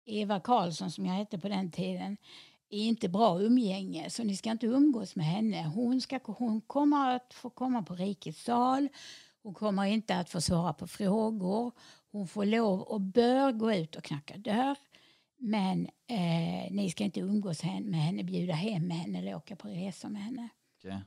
Eva 0.05 0.41
Karlsson, 0.41 0.91
som 0.91 1.07
jag 1.07 1.15
hette 1.15 1.39
på 1.39 1.49
den 1.49 1.71
tiden, 1.71 2.17
är 2.71 2.85
inte 2.85 3.09
bra 3.09 3.41
umgänge, 3.41 4.11
så 4.11 4.25
ni 4.25 4.37
ska 4.37 4.51
inte 4.51 4.67
umgås 4.67 5.17
med 5.17 5.27
henne. 5.27 5.67
Hon, 5.75 6.01
ska, 6.01 6.21
hon 6.25 6.61
kommer 6.61 7.17
att 7.17 7.35
få 7.35 7.51
komma 7.51 7.83
på 7.83 7.95
rikets 7.95 8.45
sal. 8.45 8.89
Hon 9.43 9.55
kommer 9.55 9.85
inte 9.85 10.17
att 10.17 10.31
få 10.31 10.41
svara 10.41 10.73
på 10.73 10.87
frågor. 10.87 11.73
Hon 12.11 12.29
får 12.29 12.45
lov 12.45 12.81
och 12.81 13.01
bör 13.01 13.53
gå 13.53 13.73
ut 13.73 13.97
och 13.97 14.05
knacka 14.05 14.37
dörr. 14.37 14.77
Men 15.37 15.87
eh, 15.87 16.71
ni 16.71 16.91
ska 16.91 17.05
inte 17.05 17.21
umgås 17.21 17.63
med 17.65 18.01
henne, 18.01 18.25
bjuda 18.25 18.53
hem 18.53 18.89
med 18.89 18.97
henne 18.97 19.19
eller 19.19 19.35
åka 19.35 19.57
på 19.57 19.69
resor 19.69 20.09
med 20.09 20.23
henne. 20.23 20.49
Okej. 20.79 21.03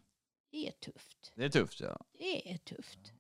Det 0.51 0.68
är 0.68 0.72
tufft. 0.72 1.34
Det 1.36 1.46
är 1.46 1.50
tufft 1.50 1.80
ja. 1.80 2.06
Det 2.18 2.51
är 2.53 2.58
tufft. 2.58 3.13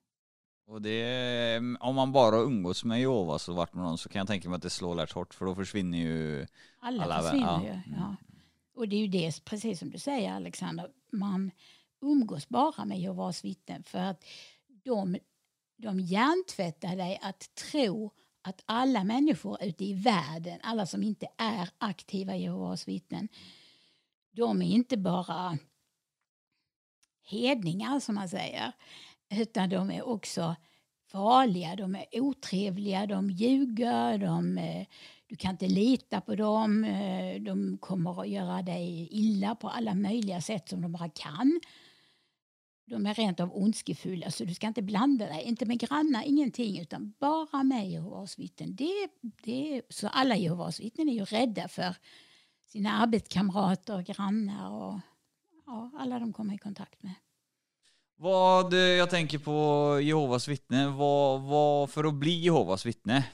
Och 0.67 0.81
det, 0.81 1.57
om 1.79 1.95
man 1.95 2.11
bara 2.11 2.35
umgås 2.35 2.83
med 2.83 2.99
Jehova 2.99 3.39
så 3.39 3.53
vart 3.53 3.73
med 3.73 3.83
någon 3.83 3.97
så 3.97 4.09
kan 4.09 4.19
jag 4.19 4.27
tänka 4.27 4.49
mig 4.49 4.55
att 4.55 4.61
det 4.61 4.69
slår 4.69 4.95
lätt 4.95 5.11
hårt 5.11 5.33
för 5.33 5.45
då 5.45 5.55
försvinner 5.55 5.97
ju 5.97 6.47
Alla, 6.79 7.03
Alla, 7.03 7.21
försvinner 7.21 7.45
ja. 7.45 7.63
ju. 7.63 7.95
Ja. 7.95 8.15
Och 8.73 8.87
det 8.89 8.95
är 8.95 8.99
ju 8.99 9.07
det, 9.07 9.45
precis 9.45 9.79
som 9.79 9.89
du 9.89 9.99
säger 9.99 10.33
Alexander, 10.33 10.91
man 11.11 11.51
umgås 12.01 12.49
bara 12.49 12.85
med 12.85 12.99
Jehovas 12.99 13.45
vittnen 13.45 13.83
för 13.83 13.99
att 13.99 14.25
de, 14.67 15.17
de 15.77 15.99
hjärntvättar 15.99 16.95
dig 16.95 17.19
att 17.21 17.55
tro 17.55 18.11
att 18.41 18.63
alla 18.65 19.03
människor 19.03 19.63
ute 19.63 19.85
i 19.85 19.93
världen, 19.93 20.59
alla 20.63 20.85
som 20.85 21.03
inte 21.03 21.27
är 21.37 21.69
aktiva 21.77 22.35
Jehovas 22.35 22.87
vittnen, 22.87 23.27
de 24.31 24.61
är 24.61 24.71
inte 24.71 24.97
bara 24.97 25.57
hedningar 27.23 27.99
som 27.99 28.15
man 28.15 28.29
säger, 28.29 28.71
utan 29.29 29.69
de 29.69 29.91
är 29.91 30.07
också 30.07 30.55
farliga, 31.11 31.75
de 31.75 31.95
är 31.95 32.05
otrevliga, 32.11 33.05
de 33.05 33.29
ljuger, 33.29 34.17
de, 34.17 34.57
eh, 34.57 34.87
du 35.31 35.37
kan 35.37 35.51
inte 35.51 35.67
lita 35.67 36.21
på 36.21 36.35
dem, 36.35 36.83
eh, 36.83 37.41
de 37.41 37.77
kommer 37.77 38.21
att 38.21 38.29
göra 38.29 38.61
dig 38.61 39.07
illa 39.11 39.55
på 39.55 39.69
alla 39.69 39.93
möjliga 39.93 40.41
sätt 40.41 40.69
som 40.69 40.81
de 40.81 40.91
bara 40.91 41.09
kan. 41.09 41.59
De 42.85 43.05
är 43.05 43.13
rent 43.13 43.39
av 43.39 43.57
ondskefulla, 43.57 44.31
så 44.31 44.45
du 44.45 44.53
ska 44.53 44.67
inte 44.67 44.81
blanda 44.81 45.25
dig, 45.25 45.43
inte 45.43 45.65
med 45.65 45.79
grannar, 45.79 46.23
ingenting, 46.23 46.79
utan 46.79 47.13
bara 47.19 47.63
med 47.63 47.89
Jehovas 47.89 48.39
vittnen. 48.39 48.75
Det, 48.75 49.07
det, 49.43 49.81
så 49.89 50.07
alla 50.07 50.35
Jehovas 50.35 50.79
vittnen 50.79 51.09
är 51.09 51.13
ju 51.13 51.25
rädda 51.25 51.67
för 51.67 51.95
sina 52.67 52.91
arbetskamrater 52.91 53.95
och 53.95 54.03
grannar 54.03 54.71
och 54.71 54.99
ja, 55.65 55.91
alla 55.97 56.19
de 56.19 56.33
kommer 56.33 56.53
i 56.53 56.57
kontakt 56.57 57.03
med. 57.03 57.13
Vad, 58.15 58.73
eh, 58.73 58.79
jag 58.79 59.09
tänker 59.09 59.37
på 59.37 59.99
Jehovas 60.01 60.47
vittne, 60.47 60.87
vad, 60.87 61.41
vad, 61.41 61.89
för 61.89 62.03
att 62.03 62.13
bli 62.13 62.39
Jehovas 62.39 62.85
vittne, 62.85 63.25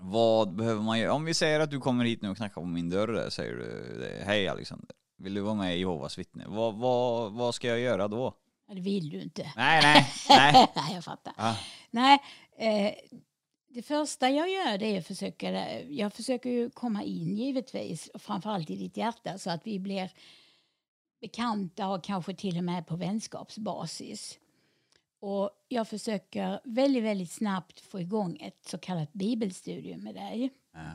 vad 0.00 0.54
behöver 0.54 0.82
man 0.82 0.98
göra? 0.98 1.12
Om 1.12 1.24
vi 1.24 1.34
säger 1.34 1.60
att 1.60 1.70
du 1.70 1.80
kommer 1.80 2.04
hit 2.04 2.22
nu 2.22 2.30
och 2.30 2.36
knackar 2.36 2.60
på 2.60 2.66
min 2.66 2.90
dörr 2.90 3.08
där, 3.08 3.30
säger 3.30 3.54
du 3.54 4.24
hej 4.24 4.48
Alexander, 4.48 4.90
vill 5.18 5.34
du 5.34 5.40
vara 5.40 5.54
med 5.54 5.76
i 5.76 5.78
Jehovas 5.78 6.18
vittne? 6.18 6.44
Vad, 6.48 6.74
vad, 6.74 7.32
vad 7.32 7.54
ska 7.54 7.68
jag 7.68 7.80
göra 7.80 8.08
då? 8.08 8.34
Det 8.72 8.80
vill 8.80 9.08
du 9.10 9.22
inte. 9.22 9.52
Nej, 9.56 9.80
nej, 9.82 10.06
nej. 10.28 10.66
Nej, 10.76 10.94
jag 10.94 11.04
fattar. 11.04 11.32
Ja. 11.36 11.56
Nej, 11.90 12.18
eh, 12.58 12.94
det 13.68 13.82
första 13.82 14.30
jag 14.30 14.50
gör 14.50 14.78
det 14.78 14.86
är 14.86 14.98
att 14.98 15.06
försöka, 15.06 15.80
jag 15.82 16.12
försöker 16.12 16.50
ju 16.50 16.70
komma 16.70 17.02
in 17.02 17.36
givetvis, 17.36 18.10
framförallt 18.14 18.70
i 18.70 18.76
ditt 18.76 18.96
hjärta 18.96 19.38
så 19.38 19.50
att 19.50 19.66
vi 19.66 19.78
blir 19.78 20.10
bekanta 21.20 21.88
och 21.88 22.04
kanske 22.04 22.34
till 22.34 22.58
och 22.58 22.64
med 22.64 22.86
på 22.86 22.96
vänskapsbasis. 22.96 24.38
Och 25.20 25.50
jag 25.68 25.88
försöker 25.88 26.60
väldigt, 26.64 27.04
väldigt 27.04 27.30
snabbt 27.30 27.80
få 27.80 28.00
igång 28.00 28.38
ett 28.40 28.64
så 28.66 28.78
kallat 28.78 29.12
bibelstudium 29.12 30.00
med 30.00 30.14
dig. 30.14 30.50
Ja. 30.72 30.90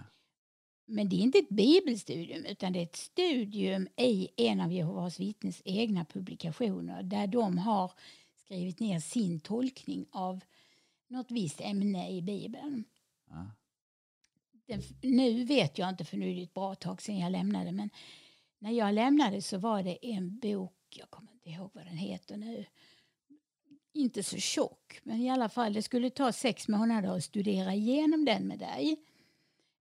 Men 0.86 1.10
det 1.10 1.16
är 1.16 1.20
inte 1.20 1.38
ett 1.38 1.50
bibelstudium 1.50 2.46
utan 2.46 2.74
det 2.74 2.80
är 2.80 2.84
ett 2.84 2.96
studium 2.96 3.88
i 3.98 4.30
en 4.38 4.60
av 4.60 4.72
Jehovas 4.72 5.20
vittnes 5.20 5.62
egna 5.66 6.06
publikationer 6.06 7.04
där 7.04 7.28
de 7.28 7.58
har 7.58 7.92
skrivit 8.36 8.80
ner 8.80 9.00
sin 9.00 9.40
tolkning 9.40 10.06
av 10.12 10.40
något 11.08 11.32
visst 11.32 11.62
ämne 11.62 12.12
i 12.12 12.22
Bibeln. 12.22 12.84
Ja. 13.30 13.52
Den, 14.66 14.82
nu 15.02 15.44
vet 15.44 15.78
jag 15.78 15.90
inte, 15.90 16.06
för 16.06 16.18
nu 16.18 16.32
är 16.32 16.36
det 16.36 16.44
ett 16.44 16.54
bra 16.54 16.76
tag 16.76 17.02
sedan 17.02 17.20
jag 17.20 17.32
lämnade, 17.32 17.72
men 17.72 17.90
när 18.60 18.72
jag 18.72 18.94
lämnade 18.94 19.42
så 19.42 19.58
var 19.58 19.84
det 19.84 20.06
en 20.06 20.40
bok, 20.40 20.98
jag 21.00 21.10
kommer 21.10 21.32
inte 21.32 21.50
ihåg 21.50 21.72
vad 21.74 21.86
den 21.86 21.98
heter 21.98 22.38
nu, 22.38 22.66
inte 23.94 24.24
så 24.24 24.38
tjock, 24.38 25.00
men 25.04 25.22
i 25.22 25.30
alla 25.30 25.50
fall, 25.50 25.74
det 25.74 25.82
skulle 25.82 26.10
ta 26.10 26.32
sex 26.32 26.68
månader 26.68 27.18
att 27.18 27.24
studera 27.24 27.74
igenom 27.74 28.26
den 28.26 28.48
med 28.48 28.60
dig. 28.60 28.98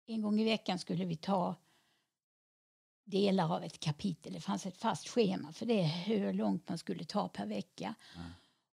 En 0.07 0.23
gång 0.23 0.41
i 0.41 0.45
veckan 0.45 0.79
skulle 0.79 1.05
vi 1.05 1.17
ta 1.17 1.55
delar 3.05 3.55
av 3.57 3.65
ett 3.65 3.81
kapitel. 3.81 4.33
Det 4.33 4.41
fanns 4.41 4.67
ett 4.67 4.77
fast 4.77 5.09
schema 5.09 5.53
för 5.53 5.67
det, 5.67 5.83
hur 5.83 6.33
långt 6.33 6.69
man 6.69 6.79
skulle 6.79 7.05
ta 7.05 7.29
per 7.29 7.47
vecka. 7.47 7.95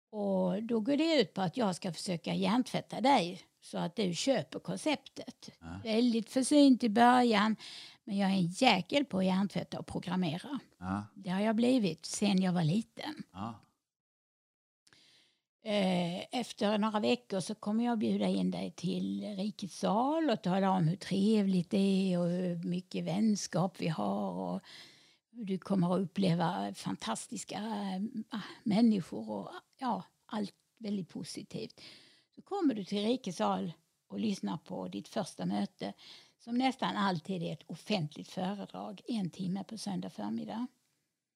Och 0.10 0.64
då 0.64 0.80
går 0.80 0.98
det 0.98 1.22
ut 1.22 1.34
på 1.34 1.42
att 1.42 1.58
jag 1.58 1.76
ska 1.76 1.94
försöka 1.94 2.34
hjärntvätta 2.34 3.02
dig 3.02 3.42
så 3.62 3.78
att 3.78 3.96
du 3.96 4.14
köper 4.14 4.60
konceptet. 4.60 5.50
Ja. 5.60 5.80
Väldigt 5.84 6.30
försynt 6.30 6.84
i 6.84 6.90
början, 6.90 7.56
men 8.04 8.18
jag 8.18 8.30
är 8.30 8.34
en 8.34 8.48
jäkel 8.48 9.06
på 9.06 9.18
att 9.18 9.26
hjärntvätta 9.26 9.80
och 9.80 9.88
programmera. 9.88 10.60
Ja. 10.78 11.04
Det 11.14 11.30
har 11.30 11.42
jag 11.42 11.56
blivit 11.56 12.06
sen 12.06 12.42
jag 12.42 12.54
var 12.54 12.64
liten. 12.64 13.24
Eh, 15.68 16.40
efter 16.40 16.78
några 16.78 17.00
veckor 17.00 17.40
så 17.40 17.56
kommer 17.56 17.86
jag 17.86 18.00
bjuda 18.00 18.28
in 18.28 18.52
dig 18.52 18.72
till 18.72 19.36
Rikets 19.38 19.80
sal 19.80 20.30
och 20.30 20.42
tala 20.42 20.72
om 20.72 20.88
hur 20.88 20.96
trevligt 20.96 21.70
det 21.70 22.14
är 22.14 22.20
och 22.20 22.30
hur 22.30 22.64
mycket 22.64 23.06
vänskap 23.06 23.76
vi 23.82 23.88
har. 23.88 24.32
Och 24.32 24.62
du 25.30 25.58
kommer 25.58 25.96
att 25.96 26.02
uppleva 26.02 26.74
fantastiska 26.74 27.56
eh, 27.56 28.40
människor 28.64 29.30
och 29.30 29.50
ja, 29.78 30.04
allt 30.26 30.54
väldigt 30.78 31.10
positivt. 31.10 31.82
Så 32.36 32.42
kommer 32.42 32.74
du 32.74 32.84
till 32.84 33.06
Rikets 33.06 33.38
sal 33.38 33.74
och 34.08 34.20
lyssnar 34.20 34.58
på 34.58 34.88
ditt 34.88 35.08
första 35.08 35.46
möte 35.46 35.94
som 36.40 36.58
nästan 36.58 36.96
alltid 36.96 37.44
är 37.44 37.54
ett 37.54 37.64
offentligt 37.68 38.30
föredrag 38.30 39.02
en 39.08 39.30
timme 39.30 39.64
på 39.64 39.78
söndag 39.78 40.10
förmiddag. 40.10 40.68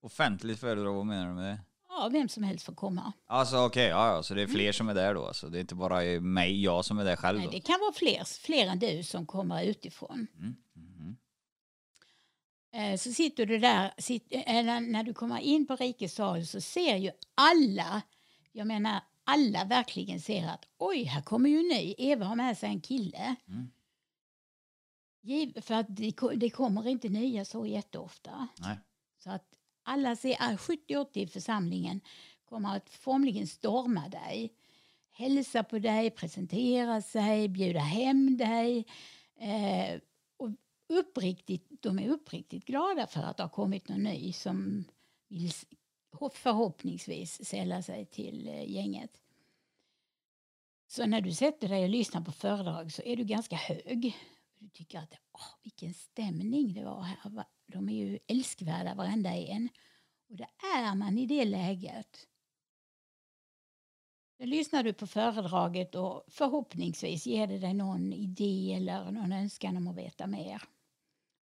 Offentligt 0.02 0.60
föredrag, 0.60 0.96
vad 0.96 1.06
menar 1.06 1.28
du 1.28 1.34
med 1.34 1.46
det? 1.46 1.60
Ja, 1.94 2.10
vem 2.12 2.30
som 2.30 2.44
helst 2.44 2.66
får 2.66 2.74
komma. 2.76 3.14
Alltså 3.28 3.58
okej, 3.66 3.88
ja, 3.88 4.16
ja, 4.16 4.24
så 4.24 4.34
det 4.34 4.42
är 4.42 4.48
fler 4.48 4.72
som 4.72 4.90
är 4.90 4.94
där 4.94 5.14
då 5.14 5.28
alltså. 5.28 5.50
Det 5.50 5.58
är 5.58 5.62
inte 5.62 5.76
bara 5.76 6.20
mig, 6.22 6.64
jag 6.64 6.86
som 6.86 7.00
är 7.00 7.06
där 7.06 7.16
själv 7.16 7.38
Nej, 7.38 7.46
då? 7.48 7.52
det 7.52 7.60
kan 7.60 7.80
vara 7.80 7.94
fler, 7.94 8.24
fler 8.46 8.68
än 8.68 8.80
du 8.80 9.04
som 9.04 9.26
kommer 9.26 9.64
utifrån. 9.64 10.28
Mm. 10.38 10.56
Mhm. 10.76 11.18
Eh, 12.74 12.98
Så 12.98 13.12
sitter 13.14 13.46
du 13.46 13.58
där, 13.58 13.94
sit, 13.98 14.28
eller 14.32 14.80
när 14.80 15.04
du 15.04 15.14
kommer 15.14 15.40
in 15.40 15.68
på 15.68 15.76
Rikes 15.76 16.14
sal 16.16 16.46
så 16.46 16.62
ser 16.62 16.96
ju 16.96 17.12
alla, 17.36 18.02
jag 18.52 18.68
menar 18.68 19.00
alla 19.24 19.66
verkligen 19.66 20.22
ser 20.22 20.48
att 20.48 20.66
oj, 20.78 21.04
här 21.04 21.22
kommer 21.22 21.50
ju 21.50 21.58
ny, 21.58 21.96
Eva 21.98 22.26
har 22.26 22.36
med 22.36 22.58
sig 22.58 22.70
en 22.70 22.82
kille. 22.82 23.36
Mm. 23.48 23.72
Giv, 25.24 25.62
för 25.62 25.74
att 25.74 25.86
det, 25.90 26.12
ko- 26.12 26.34
det 26.36 26.50
kommer 26.50 26.88
inte 26.88 27.10
nya 27.10 27.46
så 27.46 27.66
jätteofta. 27.66 28.48
Nej. 28.60 28.78
Så 29.24 29.30
att 29.32 29.44
alla 29.92 30.14
70-80 30.14 30.96
ah, 30.96 31.08
i 31.14 31.28
församlingen 31.28 32.02
kommer 32.46 32.76
att 32.76 32.90
formligen 32.90 33.48
storma 33.48 34.10
dig. 34.10 34.54
Hälsa 35.12 35.64
på 35.64 35.80
dig, 35.80 36.10
presentera 36.10 37.02
sig, 37.02 37.48
bjuda 37.48 37.80
hem 37.80 38.38
dig. 38.38 38.86
Eh, 39.36 40.00
och 40.38 40.50
uppriktigt, 40.88 41.68
de 41.82 42.00
är 42.00 42.10
uppriktigt 42.10 42.66
glada 42.66 43.08
för 43.08 43.22
att 43.22 43.38
det 43.38 43.44
har 43.44 43.50
kommit 43.50 43.90
någon 43.90 44.04
ny 44.04 44.34
som 44.34 44.84
vill 45.28 45.52
förhoppningsvis 46.34 47.46
sälla 47.46 47.82
sig 47.82 48.06
till 48.06 48.48
eh, 48.48 48.72
gänget. 48.72 49.22
Så 50.88 51.06
när 51.06 51.22
du 51.22 51.32
sätter 51.32 51.68
dig 51.68 51.84
och 51.84 51.90
lyssnar 51.90 52.22
på 52.22 52.32
föredrag 52.32 52.92
så 52.92 53.02
är 53.02 53.16
du 53.16 53.24
ganska 53.24 53.56
hög. 53.56 54.18
Du 54.60 54.70
tycker 54.70 55.00
att 55.00 55.14
åh, 55.32 55.56
vilken 55.64 55.94
stämning 55.94 56.74
det 56.74 56.84
var 56.84 57.02
här. 57.02 57.46
De 57.72 57.90
är 57.90 58.06
ju 58.06 58.20
älskvärda 58.28 58.96
varenda 58.96 59.30
en. 59.30 59.70
Och 60.30 60.36
det 60.36 60.48
är 60.78 60.96
man 60.96 61.18
i 61.18 61.26
det 61.26 61.46
läget. 61.46 62.28
Då 64.40 64.46
lyssnar 64.46 64.84
du 64.84 64.94
på 64.94 65.08
föredraget 65.08 65.96
och 65.96 66.24
förhoppningsvis 66.28 67.26
ger 67.26 67.48
det 67.48 67.58
dig 67.58 67.74
någon 67.74 68.14
idé 68.14 68.74
eller 68.74 69.12
någon 69.12 69.32
önskan 69.32 69.78
om 69.78 69.88
att 69.88 69.98
veta 69.98 70.28
mer. 70.28 70.62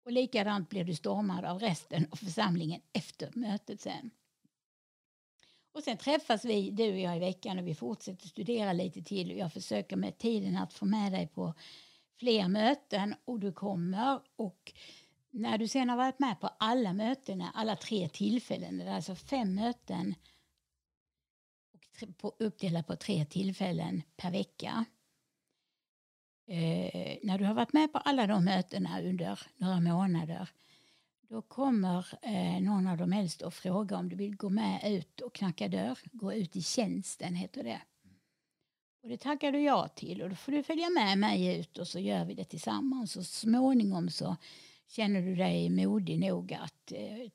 Och 0.04 0.12
likadant 0.12 0.68
blir 0.68 0.84
du 0.84 0.94
stormad 0.94 1.44
av 1.44 1.58
resten 1.58 2.06
av 2.10 2.16
församlingen 2.16 2.80
efter 2.92 3.30
mötet 3.34 3.80
sen. 3.80 4.10
Och 5.72 5.82
sen 5.82 5.96
träffas 5.96 6.44
vi, 6.44 6.70
du 6.70 6.92
och 6.92 6.98
jag, 6.98 7.16
i 7.16 7.20
veckan 7.20 7.58
och 7.58 7.66
vi 7.66 7.74
fortsätter 7.74 8.28
studera 8.28 8.72
lite 8.72 9.02
till. 9.02 9.36
Jag 9.36 9.52
försöker 9.52 9.96
med 9.96 10.18
tiden 10.18 10.56
att 10.56 10.72
få 10.72 10.84
med 10.84 11.12
dig 11.12 11.26
på 11.26 11.54
fler 12.18 12.48
möten 12.48 13.14
och 13.24 13.40
du 13.40 13.52
kommer. 13.52 14.20
Och 14.36 14.72
när 15.38 15.58
du 15.58 15.68
sen 15.68 15.88
har 15.88 15.96
varit 15.96 16.18
med 16.18 16.40
på 16.40 16.50
alla 16.58 16.92
mötena, 16.92 17.50
alla 17.54 17.76
tre 17.76 18.08
tillfällen, 18.08 18.78
det 18.78 18.84
är 18.84 18.94
alltså 18.94 19.14
fem 19.14 19.54
möten 19.54 20.14
och 21.74 21.80
tre- 21.98 22.12
på, 22.12 22.34
uppdelat 22.38 22.86
på 22.86 22.96
tre 22.96 23.24
tillfällen 23.24 24.02
per 24.16 24.30
vecka. 24.30 24.84
Eh, 26.46 27.18
när 27.22 27.38
du 27.38 27.44
har 27.44 27.54
varit 27.54 27.72
med 27.72 27.92
på 27.92 27.98
alla 27.98 28.26
de 28.26 28.44
mötena 28.44 29.02
under 29.02 29.40
några 29.56 29.80
månader 29.80 30.48
då 31.28 31.42
kommer 31.42 32.06
eh, 32.22 32.60
någon 32.60 32.86
av 32.86 32.96
de 32.96 33.12
äldsta 33.12 33.46
och 33.46 33.54
fråga 33.54 33.96
om 33.96 34.08
du 34.08 34.16
vill 34.16 34.36
gå 34.36 34.48
med 34.48 34.92
ut 34.92 35.20
och 35.20 35.34
knacka 35.34 35.68
dörr. 35.68 35.98
Gå 36.12 36.32
ut 36.32 36.56
i 36.56 36.62
tjänsten 36.62 37.34
heter 37.34 37.64
det. 37.64 37.80
Och 39.02 39.08
det 39.08 39.16
tackar 39.16 39.52
du 39.52 39.60
ja 39.60 39.88
till 39.88 40.22
och 40.22 40.28
då 40.30 40.36
får 40.36 40.52
du 40.52 40.62
följa 40.62 40.90
med 40.90 41.18
mig 41.18 41.58
ut 41.60 41.78
och 41.78 41.88
så 41.88 41.98
gör 41.98 42.24
vi 42.24 42.34
det 42.34 42.44
tillsammans. 42.44 43.16
Och 43.16 43.26
småningom 43.26 44.10
så 44.10 44.36
känner 44.88 45.22
du 45.22 45.34
dig 45.34 45.70
modig 45.70 46.18
nog 46.18 46.52
att 46.52 46.92
eh, 46.92 47.30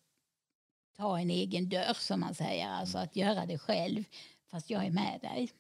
ta 0.98 1.20
en 1.20 1.30
egen 1.30 1.70
dörr 1.70 1.94
som 1.94 2.20
man 2.20 2.36
säger. 2.36 2.68
Alltså 2.68 2.98
att 2.98 3.16
göra 3.16 3.46
det 3.46 3.58
själv 3.58 4.04
fast 4.52 4.70
jag 4.70 4.86
är 4.86 4.92
med 4.92 5.20
dig. 5.22 5.52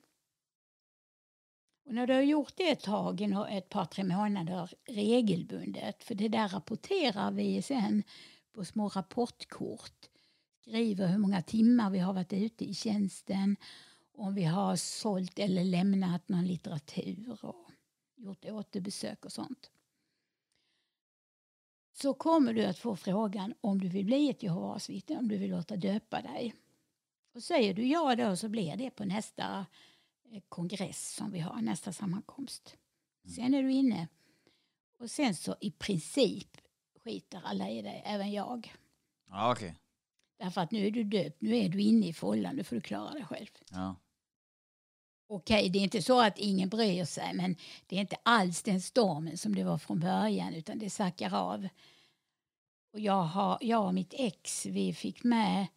Och 1.85 1.93
när 1.93 2.07
du 2.07 2.13
har 2.13 2.21
gjort 2.21 2.53
det 2.55 2.69
ett 2.69 2.83
tag, 2.83 3.21
ett 3.51 3.69
par 3.69 3.85
tre 3.85 4.03
månader 4.03 4.69
regelbundet, 4.85 6.03
för 6.03 6.15
det 6.15 6.27
där 6.27 6.47
rapporterar 6.47 7.31
vi 7.31 7.61
sen 7.61 8.03
på 8.53 8.65
små 8.65 8.87
rapportkort. 8.87 10.09
Skriver 10.61 11.07
hur 11.07 11.17
många 11.17 11.41
timmar 11.41 11.89
vi 11.89 11.99
har 11.99 12.13
varit 12.13 12.33
ute 12.33 12.65
i 12.65 12.73
tjänsten, 12.73 13.57
om 14.13 14.35
vi 14.35 14.43
har 14.43 14.75
sålt 14.75 15.39
eller 15.39 15.63
lämnat 15.63 16.29
någon 16.29 16.47
litteratur 16.47 17.45
och 17.45 17.69
gjort 18.15 18.45
återbesök 18.45 19.25
och 19.25 19.31
sånt. 19.31 19.71
Så 21.93 22.13
kommer 22.13 22.53
du 22.53 22.65
att 22.65 22.77
få 22.77 22.95
frågan 22.95 23.53
om 23.61 23.81
du 23.81 23.87
vill 23.87 24.05
bli 24.05 24.29
ett 24.29 24.43
Jehovas 24.43 24.89
vittne, 24.89 25.17
om 25.17 25.27
du 25.27 25.37
vill 25.37 25.51
låta 25.51 25.75
döpa 25.75 26.21
dig. 26.21 26.55
Och 27.33 27.43
säger 27.43 27.73
du 27.73 27.87
ja 27.87 28.15
då 28.15 28.35
så 28.35 28.49
blir 28.49 28.75
det 28.75 28.89
på 28.89 29.05
nästa 29.05 29.65
eh, 30.31 30.41
kongress 30.49 31.15
som 31.15 31.31
vi 31.31 31.39
har, 31.39 31.61
nästa 31.61 31.93
sammankomst. 31.93 32.77
Sen 33.35 33.53
är 33.53 33.63
du 33.63 33.71
inne. 33.71 34.07
Och 34.99 35.11
sen 35.11 35.35
så 35.35 35.55
i 35.61 35.71
princip 35.71 36.57
skiter 37.03 37.41
alla 37.45 37.69
i 37.69 37.81
dig, 37.81 38.03
även 38.05 38.31
jag. 38.31 38.73
Ja, 39.29 39.51
okej. 39.51 39.75
Därför 40.37 40.61
att 40.61 40.71
nu 40.71 40.87
är 40.87 40.91
du 40.91 41.03
döpt, 41.03 41.41
nu 41.41 41.57
är 41.57 41.69
du 41.69 41.81
inne 41.81 42.07
i 42.07 42.13
fållan, 42.13 42.55
nu 42.55 42.63
får 42.63 42.75
du 42.75 42.81
klara 42.81 43.13
dig 43.13 43.25
själv. 43.25 43.47
Ja. 43.71 43.95
Okej, 45.33 45.69
det 45.69 45.79
är 45.79 45.83
inte 45.83 46.01
så 46.01 46.21
att 46.21 46.39
ingen 46.39 46.69
bryr 46.69 47.05
sig, 47.05 47.33
men 47.33 47.55
det 47.87 47.95
är 47.95 47.99
inte 47.99 48.17
alls 48.23 48.63
den 48.63 48.81
stormen 48.81 49.37
som 49.37 49.55
det 49.55 49.63
var 49.63 49.77
från 49.77 49.99
början, 49.99 50.53
utan 50.53 50.79
det 50.79 50.89
sackar 50.89 51.33
av. 51.33 51.67
Och 52.93 52.99
jag, 52.99 53.23
har, 53.23 53.57
jag 53.61 53.85
och 53.87 53.93
mitt 53.93 54.13
ex, 54.17 54.65
vi 54.65 54.93
fick 54.93 55.23
med 55.23 55.67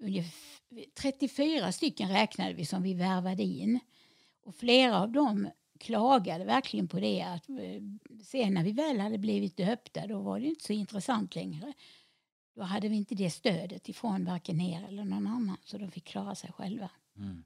ungefär 0.00 0.84
34 0.94 1.72
stycken 1.72 2.08
räknade 2.08 2.52
vi 2.52 2.66
som 2.66 2.82
vi 2.82 2.94
värvade 2.94 3.42
in. 3.42 3.80
Och 4.44 4.54
flera 4.54 5.00
av 5.00 5.12
dem 5.12 5.48
klagade 5.80 6.44
verkligen 6.44 6.88
på 6.88 7.00
det 7.00 7.22
att 7.22 7.48
eh, 7.48 7.82
sen 8.24 8.54
när 8.54 8.64
vi 8.64 8.72
väl 8.72 9.00
hade 9.00 9.18
blivit 9.18 9.56
döpta 9.56 10.06
då 10.06 10.20
var 10.20 10.40
det 10.40 10.46
inte 10.46 10.64
så 10.64 10.72
intressant 10.72 11.34
längre. 11.34 11.72
Då 12.54 12.62
hade 12.62 12.88
vi 12.88 12.96
inte 12.96 13.14
det 13.14 13.30
stödet 13.30 13.88
ifrån 13.88 14.24
varken 14.24 14.60
er 14.60 14.84
eller 14.88 15.04
någon 15.04 15.26
annan 15.26 15.56
så 15.64 15.78
de 15.78 15.90
fick 15.90 16.04
klara 16.04 16.34
sig 16.34 16.52
själva. 16.52 16.90
Mm. 17.16 17.44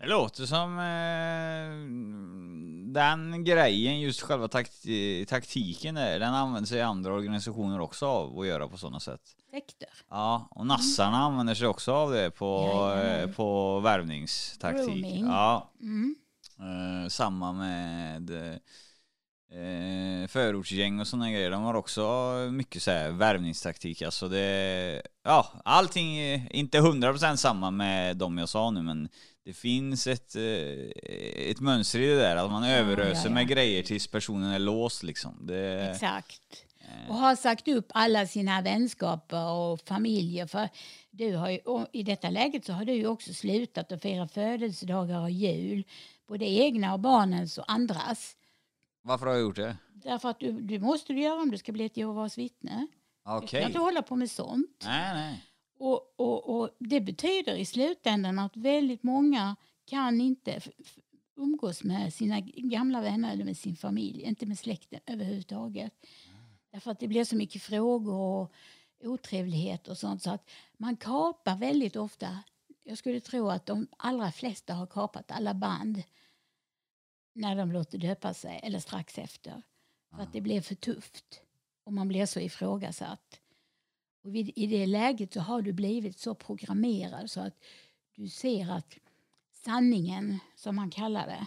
Det 0.00 0.06
låter 0.06 0.46
som 0.46 0.78
eh, 0.78 1.72
den 2.92 3.44
grejen, 3.44 4.00
just 4.00 4.20
själva 4.20 4.46
takti- 4.46 5.24
taktiken 5.26 5.94
där, 5.94 6.18
den 6.18 6.34
använder 6.34 6.68
sig 6.68 6.82
andra 6.82 7.12
organisationer 7.12 7.80
också 7.80 8.06
av 8.06 8.38
att 8.38 8.46
göra 8.46 8.68
på 8.68 8.76
sådana 8.78 9.00
sätt. 9.00 9.20
Sekter. 9.50 9.88
Ja, 10.10 10.48
och 10.50 10.66
nassarna 10.66 11.16
använder 11.16 11.54
sig 11.54 11.66
också 11.66 11.92
av 11.92 12.12
det 12.12 12.30
på, 12.30 12.68
Jajamän. 12.94 13.28
eh, 13.28 13.34
på 13.34 13.80
värvningstaktik. 13.80 14.84
Grooming. 14.86 15.24
Ja, 15.26 15.70
Mm. 15.80 16.14
eh, 16.58 17.08
samma 17.08 17.52
med 17.52 18.30
eh, 19.50 20.28
förortsgäng 20.28 21.00
och 21.00 21.06
sådana 21.06 21.30
grejer. 21.30 21.50
De 21.50 21.62
har 21.62 21.74
också 21.74 22.02
mycket 22.52 22.82
så 22.82 22.90
här 22.90 23.10
värvningstaktik. 23.10 24.02
Alltså 24.02 24.28
det, 24.28 25.02
ja, 25.24 25.46
allting 25.64 26.18
inte 26.50 26.78
100% 26.80 27.36
samma 27.36 27.70
med 27.70 28.16
de 28.16 28.38
jag 28.38 28.48
sa 28.48 28.70
nu, 28.70 28.82
men 28.82 29.08
det 29.48 29.54
finns 29.54 30.06
ett, 30.06 30.36
eh, 30.36 31.50
ett 31.50 31.60
mönster 31.60 32.00
i 32.00 32.06
det 32.06 32.16
där, 32.16 32.36
att 32.36 32.50
man 32.50 32.64
överöser 32.64 33.20
ja, 33.20 33.24
ja. 33.24 33.30
med 33.30 33.48
grejer 33.48 33.82
tills 33.82 34.06
personen 34.06 34.50
är 34.50 34.58
låst 34.58 35.02
liksom. 35.02 35.46
Det, 35.46 35.90
Exakt. 35.90 36.64
Eh. 36.80 37.10
Och 37.10 37.16
har 37.16 37.36
sagt 37.36 37.68
upp 37.68 37.86
alla 37.94 38.26
sina 38.26 38.62
vänskaper 38.62 39.50
och 39.50 39.80
familjer. 39.80 40.46
För 40.46 40.68
du 41.10 41.36
har 41.36 41.50
ju, 41.50 41.60
I 41.92 42.02
detta 42.02 42.30
läget 42.30 42.64
så 42.64 42.72
har 42.72 42.84
du 42.84 42.92
ju 42.92 43.06
också 43.06 43.34
slutat 43.34 43.92
att 43.92 44.02
fira 44.02 44.28
födelsedagar 44.28 45.20
och 45.20 45.30
jul. 45.30 45.84
Både 46.26 46.44
egna 46.44 46.92
och 46.92 47.00
barnens 47.00 47.58
och 47.58 47.72
andras. 47.72 48.36
varför 49.02 49.26
har 49.26 49.32
jag 49.32 49.42
gjort 49.42 49.56
det? 49.56 49.76
Därför 49.92 50.28
att 50.28 50.40
du, 50.40 50.52
du 50.52 50.78
måste 50.78 51.12
du 51.12 51.20
göra 51.20 51.40
om 51.40 51.50
du 51.50 51.58
ska 51.58 51.72
bli 51.72 51.84
ett 51.84 51.96
Jehovas 51.96 52.38
vittne. 52.38 52.86
Du 53.24 53.32
Okej. 53.32 53.60
kan 53.60 53.68
inte 53.68 53.78
hålla 53.78 54.02
på 54.02 54.16
med 54.16 54.30
sånt. 54.30 54.82
Nej, 54.84 55.14
nej. 55.14 55.44
Och, 55.78 56.14
och, 56.16 56.58
och 56.58 56.70
det 56.78 57.00
betyder 57.00 57.56
i 57.56 57.64
slutändan 57.64 58.38
att 58.38 58.56
väldigt 58.56 59.02
många 59.02 59.56
kan 59.84 60.20
inte 60.20 60.60
umgås 61.36 61.84
med 61.84 62.14
sina 62.14 62.40
gamla 62.40 63.00
vänner 63.00 63.32
eller 63.32 63.44
med 63.44 63.56
sin 63.56 63.76
familj, 63.76 64.22
inte 64.22 64.46
med 64.46 64.58
släkten 64.58 65.00
överhuvudtaget. 65.06 66.06
Därför 66.70 66.90
att 66.90 67.00
det 67.00 67.08
blir 67.08 67.24
så 67.24 67.36
mycket 67.36 67.62
frågor 67.62 68.14
och 68.14 68.52
otrevlighet 69.04 69.88
och 69.88 69.98
sånt 69.98 70.22
så 70.22 70.30
att 70.30 70.50
man 70.76 70.96
kapar 70.96 71.56
väldigt 71.56 71.96
ofta. 71.96 72.38
Jag 72.84 72.98
skulle 72.98 73.20
tro 73.20 73.48
att 73.48 73.66
de 73.66 73.86
allra 73.96 74.32
flesta 74.32 74.74
har 74.74 74.86
kapat 74.86 75.30
alla 75.30 75.54
band 75.54 76.02
när 77.32 77.56
de 77.56 77.72
låter 77.72 77.98
döpa 77.98 78.34
sig 78.34 78.60
eller 78.62 78.78
strax 78.78 79.18
efter. 79.18 79.62
För 80.14 80.22
att 80.22 80.32
det 80.32 80.40
blir 80.40 80.60
för 80.60 80.74
tufft 80.74 81.42
och 81.84 81.92
man 81.92 82.08
blir 82.08 82.26
så 82.26 82.40
ifrågasatt. 82.40 83.40
Och 84.28 84.34
vid, 84.34 84.52
I 84.56 84.66
det 84.66 84.86
läget 84.86 85.32
så 85.32 85.40
har 85.40 85.62
du 85.62 85.72
blivit 85.72 86.18
så 86.18 86.34
programmerad 86.34 87.30
så 87.30 87.40
att 87.40 87.54
du 88.14 88.28
ser 88.28 88.70
att 88.70 88.98
sanningen, 89.52 90.38
som 90.54 90.76
man 90.76 90.90
kallar 90.90 91.26
det, 91.26 91.46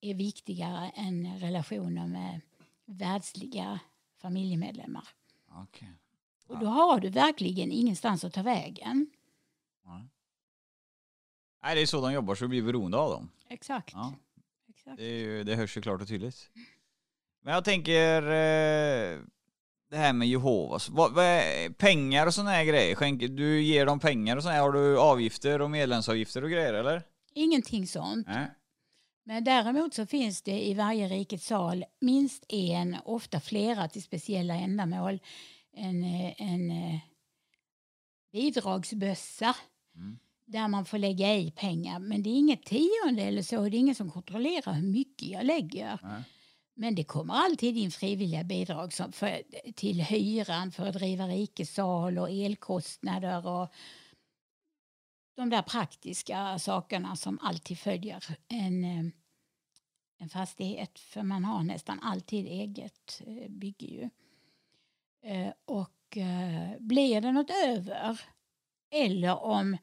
är 0.00 0.14
viktigare 0.14 0.90
än 0.90 1.38
relationer 1.38 2.06
med 2.06 2.40
världsliga 2.84 3.80
familjemedlemmar. 4.18 5.08
Okej. 5.48 5.92
Och 6.46 6.58
då 6.58 6.66
har 6.66 7.00
du 7.00 7.08
verkligen 7.08 7.72
ingenstans 7.72 8.24
att 8.24 8.32
ta 8.32 8.42
vägen. 8.42 9.10
Nej. 9.84 10.08
Nej, 11.62 11.74
det 11.74 11.82
är 11.82 11.86
så 11.86 12.00
de 12.00 12.12
jobbar 12.12 12.34
så 12.34 12.44
du 12.44 12.48
blir 12.48 12.62
beroende 12.62 12.98
av 12.98 13.10
dem. 13.10 13.30
Exakt. 13.48 13.92
Ja, 13.92 14.14
Exakt. 14.68 14.96
det, 14.96 15.04
är 15.04 15.18
ju, 15.18 15.44
det 15.44 15.56
hörs 15.56 15.76
ju 15.76 15.82
klart 15.82 16.02
och 16.02 16.08
tydligt. 16.08 16.50
Men 17.42 17.54
jag 17.54 17.64
tänker 17.64 18.22
eh, 18.22 19.18
det 19.90 19.96
här 19.96 20.12
med 20.12 20.28
Jehovas. 20.28 20.88
Vad, 20.88 21.12
vad 21.12 21.24
är, 21.24 21.70
pengar 21.70 22.26
och 22.26 22.34
sådana 22.34 22.50
här 22.50 22.64
grejer. 22.64 22.94
Skänker, 22.94 23.28
du 23.28 23.62
ger 23.62 23.86
dem 23.86 24.00
pengar 24.00 24.36
och 24.36 24.42
sådana 24.42 24.56
här. 24.56 24.62
Har 24.62 24.72
du 24.72 24.98
avgifter 24.98 25.60
och 25.60 25.70
medlemsavgifter 25.70 26.44
och 26.44 26.50
grejer 26.50 26.74
eller? 26.74 27.02
Ingenting 27.34 27.86
sånt. 27.86 28.26
Nej. 28.26 28.50
Men 29.24 29.44
däremot 29.44 29.94
så 29.94 30.06
finns 30.06 30.42
det 30.42 30.66
i 30.66 30.74
varje 30.74 31.08
rikets 31.08 31.46
sal 31.46 31.84
minst 32.00 32.44
en, 32.48 32.96
ofta 33.04 33.40
flera 33.40 33.88
till 33.88 34.02
speciella 34.02 34.54
ändamål, 34.54 35.18
en, 35.76 36.04
eh, 36.04 36.32
en 36.36 36.70
eh, 36.70 36.98
bidragsbössa 38.32 39.56
Mm. 39.96 40.18
där 40.44 40.68
man 40.68 40.84
får 40.84 40.98
lägga 40.98 41.34
i 41.34 41.50
pengar. 41.50 41.98
Men 41.98 42.22
det 42.22 42.30
är 42.30 42.34
inget 42.34 42.64
tionde 42.64 43.22
eller 43.22 43.42
så, 43.42 43.62
det 43.62 43.76
är 43.76 43.78
ingen 43.78 43.94
som 43.94 44.10
kontrollerar 44.10 44.72
hur 44.72 44.88
mycket 44.88 45.28
jag 45.28 45.44
lägger. 45.46 45.98
Nej. 46.02 46.22
Men 46.80 46.94
det 46.94 47.04
kommer 47.04 47.34
alltid 47.34 47.76
in 47.76 47.90
frivilliga 47.90 48.44
bidrag 48.44 48.92
som 48.92 49.12
för, 49.12 49.42
till 49.72 50.00
hyran 50.00 50.72
för 50.72 50.86
att 50.86 50.94
driva 50.94 51.26
rikesal 51.26 52.18
och 52.18 52.30
elkostnader 52.30 53.46
och 53.46 53.68
de 55.36 55.50
där 55.50 55.62
praktiska 55.62 56.58
sakerna 56.58 57.16
som 57.16 57.38
alltid 57.42 57.78
följer 57.78 58.24
en, 58.48 58.84
eh, 58.84 59.04
en 60.18 60.28
fastighet. 60.28 60.98
För 60.98 61.22
man 61.22 61.44
har 61.44 61.62
nästan 61.62 62.00
alltid 62.00 62.46
eget 62.46 63.22
eh, 63.26 63.48
bygge 63.48 63.86
ju. 63.86 64.10
Eh, 65.22 65.52
och 65.64 66.18
blir 66.78 67.20
det 67.20 67.32
något 67.32 67.50
över 67.66 68.20
eller 68.90 69.38
om 69.38 69.76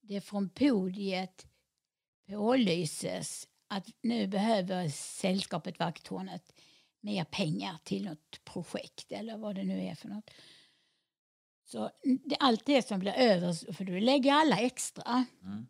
det 0.00 0.20
från 0.20 0.48
podiet 0.48 1.46
pålyses 2.28 3.49
att 3.70 3.88
nu 4.02 4.26
behöver 4.26 4.88
sällskapet 4.88 5.78
Vakttornet 5.78 6.52
mer 7.00 7.24
pengar 7.24 7.76
till 7.84 8.04
något 8.04 8.44
projekt 8.44 9.12
eller 9.12 9.36
vad 9.36 9.54
det 9.54 9.64
nu 9.64 9.82
är 9.82 9.94
för 9.94 10.08
något. 10.08 10.30
Så 11.64 11.90
det, 12.24 12.36
allt 12.40 12.66
det 12.66 12.86
som 12.86 13.00
blir 13.00 13.12
över, 13.12 13.72
för 13.72 13.84
du 13.84 14.00
lägger 14.00 14.32
alla 14.32 14.56
extra. 14.56 15.24
Mm. 15.42 15.66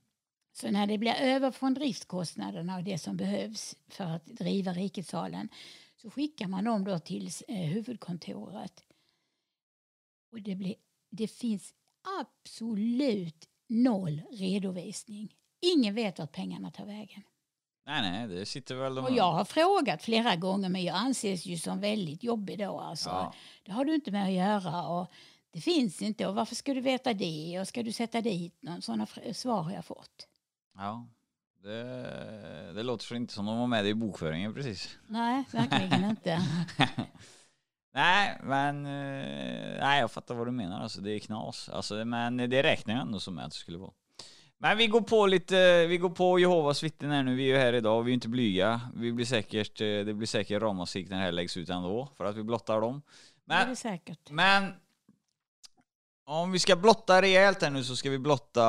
Så 0.53 0.71
när 0.71 0.87
det 0.87 0.99
blir 0.99 1.15
över 1.15 1.51
från 1.51 1.75
driftskostnaderna 1.75 2.77
och 2.77 2.85
det 2.85 2.99
som 2.99 3.17
behövs 3.17 3.77
för 3.89 4.05
att 4.05 4.27
driva 4.27 4.73
riketsalen 4.73 5.49
så 5.97 6.11
skickar 6.11 6.49
man 6.49 6.65
dem 6.65 6.85
då 6.85 6.99
till 6.99 7.31
eh, 7.49 7.57
huvudkontoret. 7.57 8.85
Och 10.33 10.43
det, 10.43 10.55
blir, 10.55 10.75
det 11.11 11.29
finns 11.29 11.75
absolut 12.21 13.49
noll 13.69 14.23
redovisning. 14.31 15.35
Ingen 15.61 15.95
vet 15.95 16.19
vart 16.19 16.33
pengarna 16.33 16.71
tar 16.71 16.87
vägen. 16.87 17.23
Nej, 17.87 18.11
nej, 18.11 18.29
det 18.29 18.47
sitter 18.47 18.75
väl 18.75 18.95
de... 18.95 19.05
Och 19.05 19.11
jag 19.11 19.33
har 19.33 19.45
frågat 19.45 20.03
flera 20.03 20.37
gånger 20.37 20.69
men 20.69 20.83
jag 20.83 20.97
anses 20.97 21.47
ju 21.47 21.57
som 21.57 21.81
väldigt 21.81 22.23
jobbig 22.23 22.59
då. 22.59 22.81
Alltså. 22.81 23.09
Ja. 23.09 23.35
Det 23.65 23.73
har 23.73 23.85
du 23.85 23.95
inte 23.95 24.11
med 24.11 24.25
att 24.25 24.33
göra. 24.33 24.89
Och 24.89 25.11
det 25.53 25.61
finns 25.61 26.03
inte. 26.03 26.27
Och 26.27 26.35
varför 26.35 26.55
ska 26.55 26.75
du 26.75 26.81
veta 26.81 27.13
det? 27.13 27.61
Och 27.61 27.69
ska 27.69 27.83
du 27.83 27.93
sätta 27.93 28.21
dit 28.21 28.63
någon? 28.63 28.83
Sådana 28.83 29.07
svar 29.33 29.63
har 29.63 29.73
jag 29.73 29.85
fått. 29.85 30.27
Ja. 30.77 31.07
Det, 31.63 32.73
det 32.75 32.83
låter 32.83 33.17
inte 33.17 33.35
som 33.35 33.47
de 33.47 33.59
var 33.59 33.67
med 33.67 33.87
i 33.87 33.95
bokföringen 33.95 34.55
precis. 34.55 34.99
Nej, 35.07 35.45
verkligen 35.53 36.05
inte. 36.05 36.41
nej, 37.95 38.41
men 38.43 38.87
eh, 38.87 39.81
nej, 39.81 40.01
jag 40.01 40.11
fattar 40.11 40.35
vad 40.35 40.47
du 40.47 40.51
menar. 40.51 40.81
Alltså, 40.81 41.01
det 41.01 41.13
är 41.13 41.19
knas. 41.19 41.69
Alltså, 41.69 42.05
men 42.05 42.37
det 42.37 42.63
räknar 42.63 42.95
jag 42.95 43.03
ändå 43.03 43.21
som 43.21 43.39
att 43.39 43.51
det 43.51 43.57
skulle 43.57 43.79
vara. 43.79 43.93
Men 44.63 44.79
vi 44.79 44.87
går 44.87 45.01
på 45.01 45.27
lite, 45.27 45.87
vi 45.87 45.97
går 45.99 46.11
på 46.11 46.39
Jehovas 46.39 46.83
vittnen 46.83 47.11
här 47.11 47.23
nu. 47.23 47.35
Vi 47.35 47.43
är 47.43 47.47
ju 47.57 47.57
här 47.57 47.73
idag 47.73 47.99
och 47.99 48.07
vi 48.07 48.11
är 48.13 48.15
inte 48.15 48.29
blyga. 48.29 48.81
Vi 48.95 49.13
blir 49.13 49.27
säkert, 49.27 49.81
eh, 49.81 49.87
det 49.87 50.15
blir 50.15 50.27
säkert 50.27 50.63
ramaskrik 50.63 51.09
när 51.11 51.17
det 51.17 51.23
här 51.23 51.33
läggs 51.33 51.57
ut 51.57 51.69
ändå 51.69 52.09
för 52.17 52.25
att 52.25 52.37
vi 52.37 52.43
blottar 52.43 52.81
dem. 52.81 53.03
Det 53.45 53.55
är 53.55 53.59
Men, 53.59 53.69
det 53.69 53.77
säkert. 53.77 54.31
men 54.31 54.73
om 56.25 56.53
vi 56.53 56.59
ska 56.59 56.77
blotta 56.77 57.23
rejält 57.23 57.63
här 57.63 57.71
nu 57.71 57.85
så 57.85 57.97
ska 57.97 58.11
vi 58.11 58.19
blotta 58.19 58.67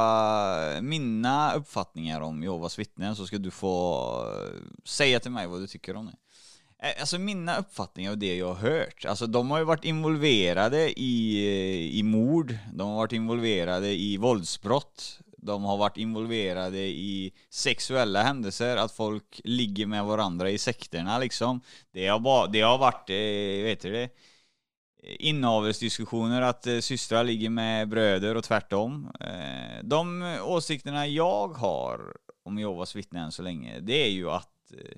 mina 0.82 1.54
uppfattningar 1.54 2.21
om 2.21 2.43
Jehovas 2.43 2.80
vittnen 2.80 3.15
så 3.15 3.25
ska 3.27 3.38
du 3.38 3.51
få 3.51 4.04
eh, 4.27 4.62
säga 4.84 5.19
till 5.19 5.32
mig 5.32 5.47
vad 5.47 5.62
du 5.62 5.67
tycker 5.67 5.95
om 5.95 6.06
det. 6.06 6.15
Eh, 6.88 6.93
Alltså 7.01 7.19
mina 7.19 7.58
uppfattningar 7.58 8.12
och 8.12 8.17
det 8.17 8.36
jag 8.36 8.54
har 8.54 8.69
hört, 8.69 9.06
alltså 9.06 9.27
de 9.27 9.51
har 9.51 9.58
ju 9.58 9.63
varit 9.65 9.86
involverade 9.86 10.99
i, 10.99 11.99
i 11.99 12.04
mord, 12.04 12.58
de 12.73 12.89
har 12.89 12.95
varit 12.95 13.13
involverade 13.13 13.88
i 13.89 14.17
våldsbrott, 14.17 15.19
de 15.41 15.63
har 15.63 15.77
varit 15.77 15.97
involverade 15.97 16.80
i 16.80 17.34
sexuella 17.49 18.23
händelser, 18.23 18.77
att 18.77 18.91
folk 18.91 19.41
ligger 19.43 19.86
med 19.86 20.06
varandra 20.06 20.49
i 20.49 20.58
sekterna 20.58 21.19
liksom. 21.19 21.62
Det 21.91 22.08
har, 22.08 22.47
det 22.47 22.62
har 22.62 22.77
varit, 22.77 23.10
eh, 23.10 23.63
vet 23.63 23.82
du 23.82 23.91
det, 23.91 24.10
inavelsdiskussioner 25.04 26.41
att 26.41 26.67
eh, 26.67 26.80
systrar 26.80 27.23
ligger 27.23 27.49
med 27.49 27.89
bröder 27.89 28.36
och 28.36 28.43
tvärtom. 28.43 29.12
Eh, 29.19 29.84
de 29.84 30.21
åsikterna 30.43 31.08
jag 31.08 31.47
har 31.47 32.17
om 32.43 32.60
Jehovas 32.60 32.95
vittnen 32.95 33.23
än 33.23 33.32
så 33.32 33.41
länge, 33.41 33.80
det 33.80 34.06
är 34.06 34.10
ju 34.10 34.30
att 34.30 34.73
eh, 34.73 34.97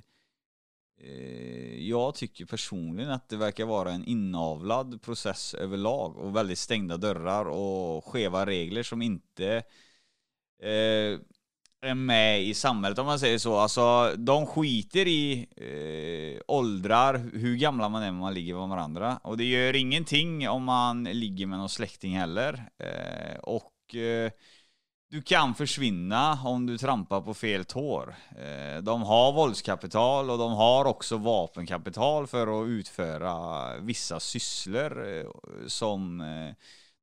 eh, 1.08 1.80
jag 1.90 2.16
tycker 2.16 2.46
personligen 2.46 3.12
att 3.12 3.30
det 3.30 3.38
verkar 3.38 3.66
vara 3.66 3.92
en 3.92 4.06
inavlad 4.06 5.02
process 5.02 5.54
överlag 5.54 6.18
och 6.18 6.36
väldigt 6.36 6.60
stängda 6.60 6.98
dörrar 6.98 7.46
och 7.46 8.06
skeva 8.06 8.46
regler 8.46 8.84
som 8.84 9.02
inte 9.02 9.56
eh, 9.56 9.64
Eh, 10.62 11.20
är 11.84 11.96
med 11.96 12.44
i 12.44 12.54
samhället 12.54 13.00
om 13.00 13.06
man 13.06 13.20
säger 13.20 13.38
så. 13.38 13.58
Alltså 13.58 14.16
de 14.18 14.46
skiter 14.46 15.08
i 15.08 15.48
eh, 15.58 16.42
åldrar, 16.48 17.30
hur 17.34 17.56
gamla 17.56 17.90
man 17.90 18.04
är 18.04 18.12
när 18.12 18.20
man 18.20 18.34
ligger 18.34 18.56
med 18.56 18.70
varandra. 18.70 19.20
Och 19.24 19.38
det 19.38 19.44
gör 19.44 19.76
ingenting 19.76 20.50
om 20.50 20.64
man 20.64 21.04
ligger 21.04 21.46
med 21.46 21.60
någon 21.60 21.70
släkting 21.70 22.18
heller. 22.18 22.64
Eh, 22.78 23.40
och 23.40 23.96
eh, 23.96 24.32
du 25.10 25.22
kan 25.22 25.56
försvinna 25.56 26.40
om 26.46 26.66
du 26.66 26.78
trampar 26.78 27.22
på 27.22 27.34
fel 27.34 27.66
tår. 27.66 28.16
Eh, 28.30 28.82
de 28.82 29.04
har 29.04 29.34
våldskapital 29.34 30.30
och 30.30 30.38
de 30.38 30.54
har 30.54 30.86
också 30.86 31.18
vapenkapital 31.18 32.28
för 32.28 32.62
att 32.62 32.68
utföra 32.68 33.78
vissa 33.80 34.20
sysslor 34.20 35.18
eh, 35.18 35.26
som 35.68 36.22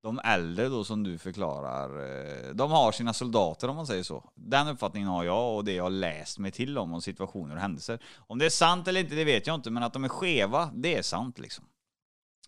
de 0.03 0.21
äldre 0.25 0.69
då 0.69 0.85
som 0.85 1.03
du 1.03 1.19
förklarar, 1.19 1.89
eh, 1.89 2.55
de 2.55 2.71
har 2.71 2.93
sina 2.93 3.13
soldater 3.13 3.69
om 3.69 3.77
man 3.77 3.87
säger 3.87 4.03
så. 4.03 4.33
Den 4.35 4.69
uppfattningen 4.69 5.09
har 5.09 5.25
jag 5.25 5.57
och 5.57 5.65
det 5.65 5.73
jag 5.73 5.83
har 5.83 5.91
läst 5.91 6.39
mig 6.39 6.51
till 6.51 6.79
om, 6.79 6.95
om 6.95 7.03
situationer 7.03 7.55
och 7.55 7.61
händelser. 7.61 7.99
Om 8.17 8.39
det 8.39 8.47
är 8.47 8.51
sant 8.51 8.89
eller 8.89 9.01
inte, 9.01 9.15
det 9.15 9.25
vet 9.25 9.47
jag 9.47 9.55
inte, 9.55 9.71
men 9.71 9.83
att 9.83 9.93
de 9.93 10.05
är 10.05 10.09
skeva, 10.09 10.71
det 10.75 10.95
är 10.95 11.03
sant 11.03 11.39
liksom. 11.39 11.65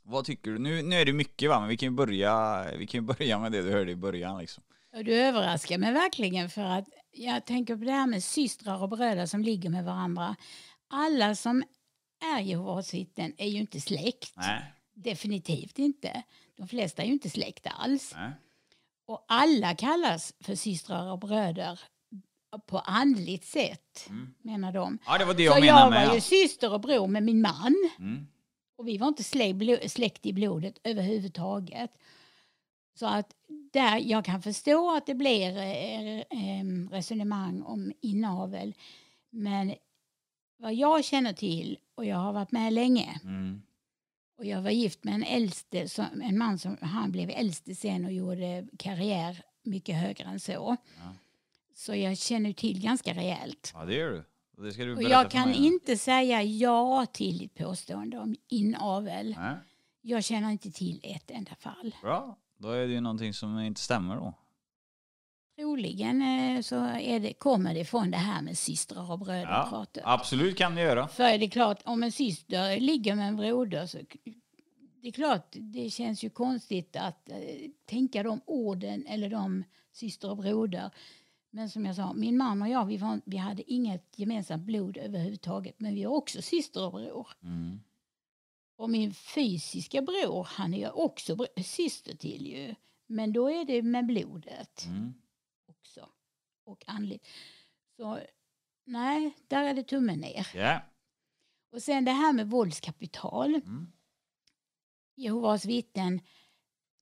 Vad 0.02 0.24
tycker 0.24 0.50
du? 0.50 0.58
Nu, 0.58 0.82
nu 0.82 0.96
är 0.96 1.04
det 1.04 1.12
mycket 1.12 1.48
va, 1.50 1.60
men 1.60 1.68
vi 1.68 1.76
kan 1.76 1.86
ju 1.86 1.96
börja, 1.96 2.66
vi 2.78 2.86
kan 2.86 3.06
börja 3.06 3.38
med 3.38 3.52
det 3.52 3.62
du 3.62 3.70
hörde 3.70 3.90
i 3.90 3.96
början 3.96 4.38
liksom. 4.38 4.64
Du 4.92 5.14
överraskar 5.14 5.78
mig 5.78 5.92
verkligen 5.92 6.50
för 6.50 6.64
att 6.64 6.88
jag 7.12 7.44
tänker 7.44 7.76
på 7.76 7.84
det 7.84 7.92
här 7.92 8.06
med 8.06 8.24
systrar 8.24 8.82
och 8.82 8.88
bröder 8.88 9.26
som 9.26 9.42
ligger 9.42 9.70
med 9.70 9.84
varandra. 9.84 10.36
Alla 10.90 11.34
som 11.34 11.62
är 12.34 12.40
Jehovas 12.40 12.94
vittnen 12.94 13.32
är 13.38 13.46
ju 13.46 13.58
inte 13.58 13.80
släkt. 13.80 14.32
Nej, 14.36 14.74
Definitivt 14.94 15.78
inte. 15.78 16.22
De 16.62 16.68
flesta 16.68 17.02
är 17.02 17.06
ju 17.06 17.12
inte 17.12 17.30
släkt 17.30 17.66
alls. 17.70 18.12
nej. 18.16 18.30
Och 19.06 19.24
alla 19.28 19.74
kallas 19.74 20.34
för 20.40 20.54
systrar 20.54 21.12
och 21.12 21.18
bröder 21.18 21.80
på 22.66 22.78
andligt 22.78 23.44
sätt, 23.44 24.06
Mm. 24.08 24.34
menar 24.42 24.72
de. 24.72 24.98
Ja, 25.06 25.18
det 25.18 25.24
var 25.24 25.34
det 25.34 25.42
jag 25.42 25.58
Så 25.58 25.64
jag 25.64 25.90
med. 25.90 26.06
var 26.06 26.12
ju 26.14 26.16
ja. 26.16 26.20
syster 26.20 26.72
och 26.72 26.80
bror 26.80 27.06
med 27.06 27.22
min 27.22 27.40
man. 27.42 27.74
Mm. 27.98 28.26
Och 28.76 28.88
vi 28.88 28.98
var 28.98 29.08
inte 29.08 29.24
släkt 29.88 30.26
i 30.26 30.32
blodet 30.32 30.78
överhuvudtaget. 30.84 31.90
Så 32.98 33.06
att 33.06 33.34
där 33.72 33.98
jag 33.98 34.24
kan 34.24 34.42
förstå 34.42 34.96
att 34.96 35.06
det 35.06 35.14
blir 35.14 35.56
eh, 35.56 36.18
eh, 36.20 36.64
resonemang 36.90 37.62
om 37.62 37.92
inavel. 38.00 38.74
Men 39.30 39.74
vad 40.56 40.74
jag 40.74 41.04
känner 41.04 41.32
till, 41.32 41.78
och 41.94 42.04
jag 42.04 42.16
har 42.16 42.32
varit 42.32 42.52
med 42.52 42.72
länge, 42.72 43.20
Mm. 43.24 43.62
Och 44.42 44.48
jag 44.48 44.62
var 44.62 44.70
gift 44.70 45.04
med 45.04 45.14
en, 45.14 45.22
äldste, 45.22 45.88
som, 45.88 46.22
en 46.22 46.38
man 46.38 46.58
som 46.58 46.76
han 46.80 47.12
blev 47.12 47.30
äldste 47.30 47.74
sen 47.74 48.04
och 48.04 48.12
gjorde 48.12 48.66
karriär 48.78 49.42
mycket 49.62 49.96
högre 49.96 50.24
än 50.24 50.40
så. 50.40 50.76
Ja. 50.98 51.12
Så 51.74 51.94
jag 51.94 52.18
känner 52.18 52.52
till 52.52 52.82
ganska 52.82 53.14
rejält. 53.14 53.72
Ja, 53.74 53.84
det 53.84 53.94
gör 53.94 54.10
du. 54.10 54.24
Och 54.56 54.64
det 54.64 54.72
ska 54.72 54.84
du 54.84 54.94
Och 54.94 55.02
jag 55.02 55.30
kan 55.30 55.54
inte 55.54 55.96
säga 55.96 56.42
ja 56.42 57.06
till 57.12 57.38
ditt 57.38 57.54
påstående 57.54 58.18
om 58.18 58.36
inavel. 58.48 59.34
Nej. 59.38 59.56
Jag 60.00 60.24
känner 60.24 60.50
inte 60.50 60.70
till 60.70 61.00
ett 61.02 61.30
enda 61.30 61.54
fall. 61.54 61.94
Bra, 62.02 62.38
då 62.56 62.70
är 62.70 62.86
det 62.86 62.92
ju 62.92 63.00
någonting 63.00 63.34
som 63.34 63.58
inte 63.58 63.80
stämmer 63.80 64.16
då. 64.16 64.34
Troligen 65.72 66.22
eh, 66.22 66.62
så 66.62 66.76
är 66.84 67.20
det, 67.20 67.32
kommer 67.32 67.74
det 67.74 67.84
från 67.84 68.10
det 68.10 68.16
här 68.16 68.42
med 68.42 68.58
systrar 68.58 69.12
och 69.12 69.18
bröder 69.18 69.42
Ja, 69.42 69.86
absolut 70.02 70.58
kan 70.58 70.74
det 70.74 70.82
göra. 70.82 71.08
För 71.08 71.24
är 71.24 71.38
det 71.38 71.48
klart, 71.48 71.82
om 71.84 72.02
en 72.02 72.12
syster 72.12 72.80
ligger 72.80 73.14
med 73.14 73.28
en 73.28 73.36
broder 73.36 73.86
så 73.86 73.98
det 75.02 75.08
är 75.08 75.12
klart, 75.12 75.46
det 75.52 75.90
känns 75.90 76.24
ju 76.24 76.30
konstigt 76.30 76.96
att 76.96 77.28
eh, 77.28 77.36
tänka 77.84 78.22
de 78.22 78.40
orden 78.44 79.06
eller 79.06 79.30
de 79.30 79.64
syster 79.92 80.30
och 80.30 80.36
broder. 80.36 80.90
Men 81.50 81.70
som 81.70 81.86
jag 81.86 81.96
sa, 81.96 82.12
min 82.12 82.36
man 82.36 82.62
och 82.62 82.68
jag, 82.68 82.84
vi, 82.84 82.96
var, 82.96 83.20
vi 83.24 83.36
hade 83.36 83.72
inget 83.72 84.18
gemensamt 84.18 84.62
blod 84.62 84.96
överhuvudtaget. 84.96 85.80
Men 85.80 85.94
vi 85.94 86.02
är 86.02 86.12
också 86.12 86.42
syster 86.42 86.86
och 86.86 86.92
bror. 86.92 87.28
Mm. 87.42 87.80
Och 88.76 88.90
min 88.90 89.14
fysiska 89.14 90.02
bror, 90.02 90.46
han 90.50 90.74
är 90.74 90.82
jag 90.82 90.98
också 90.98 91.46
syster 91.64 92.16
till 92.16 92.46
ju. 92.46 92.74
Men 93.06 93.32
då 93.32 93.50
är 93.50 93.64
det 93.64 93.82
med 93.82 94.06
blodet 94.06 94.86
Mm. 94.86 95.14
Och 96.64 96.84
andligt. 96.86 97.26
Så 97.96 98.20
nej, 98.84 99.36
där 99.48 99.64
är 99.64 99.74
det 99.74 99.82
tummen 99.82 100.20
ner. 100.20 100.46
Ja. 100.54 100.80
Och 101.72 101.82
sen 101.82 102.04
det 102.04 102.12
här 102.12 102.32
med 102.32 102.50
våldskapital. 102.50 103.54
Mm. 103.54 103.92
Jehovas 105.14 105.64
vittnen 105.64 106.20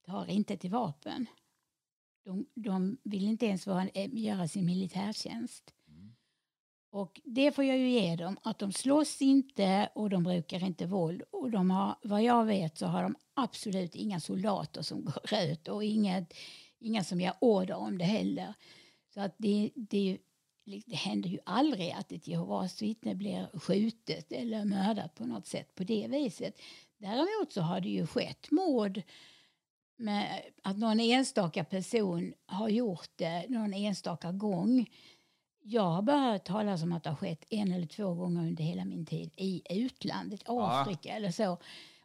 tar 0.07 0.31
inte 0.31 0.57
till 0.57 0.71
vapen. 0.71 1.27
De, 2.25 2.47
de 2.55 2.99
vill 3.03 3.29
inte 3.29 3.47
ens 3.47 3.67
vara, 3.67 3.89
eh, 3.89 4.15
göra 4.15 4.49
sin 4.49 4.67
militärtjänst. 4.67 5.75
Mm. 5.89 6.13
Och 6.91 7.21
det 7.25 7.53
får 7.53 7.65
jag 7.65 7.79
ju 7.79 7.91
ge 7.91 8.17
dem, 8.17 8.39
att 8.43 8.59
de 8.59 8.73
slåss 8.73 9.23
inte 9.23 9.91
och 9.95 10.11
de 10.11 10.23
brukar 10.23 10.65
inte 10.65 10.87
våld. 10.87 11.23
Och 11.31 11.51
de 11.51 11.71
har, 11.71 11.97
vad 12.03 12.23
jag 12.23 12.45
vet 12.45 12.79
så 12.79 12.87
har 12.87 13.03
de 13.03 13.17
absolut 13.35 13.95
inga 13.95 14.21
soldater 14.21 14.83
som 14.83 15.05
går 15.05 15.41
ut 15.43 15.69
och 15.69 15.85
inget, 15.85 16.35
inga 16.79 17.05
som 17.05 17.21
ger 17.21 17.35
order 17.41 17.75
om 17.75 17.99
det 17.99 18.05
heller. 18.05 18.55
Så 19.15 19.21
att 19.21 19.35
det, 19.39 19.71
det, 19.75 20.19
det 20.65 20.97
händer 20.97 21.29
ju 21.29 21.39
aldrig 21.47 21.91
att 21.91 22.13
ett 22.13 22.29
Jehovas 22.29 22.83
vittne 22.83 23.15
blir 23.15 23.59
skjutet 23.59 24.33
eller 24.33 24.65
mördat 24.65 25.15
på 25.15 25.27
något 25.27 25.47
sätt 25.47 25.75
på 25.75 25.85
det 25.85 26.07
viset. 26.09 26.61
Däremot 26.99 27.53
så 27.53 27.61
har 27.61 27.81
det 27.81 27.89
ju 27.89 28.07
skett 28.07 28.51
mord 28.51 29.03
med 29.97 30.43
att 30.63 30.79
någon 30.79 31.01
enstaka 31.01 31.65
person 31.65 32.35
har 32.47 32.69
gjort 32.69 33.11
det 33.17 33.47
någon 33.49 33.75
enstaka 33.75 34.33
gång. 34.33 34.91
Jag 35.63 35.83
har 35.83 36.03
bara 36.03 36.33
hört 36.33 36.45
talas 36.45 36.83
om 36.83 36.93
att 36.93 37.03
det 37.03 37.11
har 37.11 37.17
skett 37.17 37.45
en 37.51 37.73
eller 37.73 37.87
två 37.87 38.15
gånger 38.15 38.41
under 38.41 38.65
hela 38.65 38.85
min 38.85 39.07
tid 39.07 39.31
i 39.37 39.63
utlandet, 39.71 40.43
Afrika 40.47 41.09
ja. 41.09 41.15
eller 41.15 41.31
så. 41.31 41.59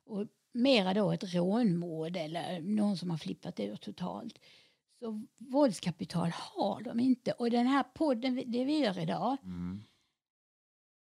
Och 0.06 0.28
mera 0.52 0.94
då 0.94 1.12
ett 1.12 1.34
rånmord 1.34 2.18
eller 2.18 2.60
någon 2.60 2.98
som 2.98 3.10
har 3.10 3.18
flippat 3.18 3.60
ur 3.60 3.76
totalt. 3.76 4.40
Så 5.00 5.22
våldskapital 5.38 6.30
har 6.30 6.82
de 6.82 7.00
inte. 7.00 7.32
Och 7.32 7.50
den 7.50 7.68
här 7.68 7.84
podden, 7.84 8.36
det 8.36 8.66
vi 8.66 8.80
gör 8.80 9.00
idag, 9.00 9.38
mm. 9.44 9.84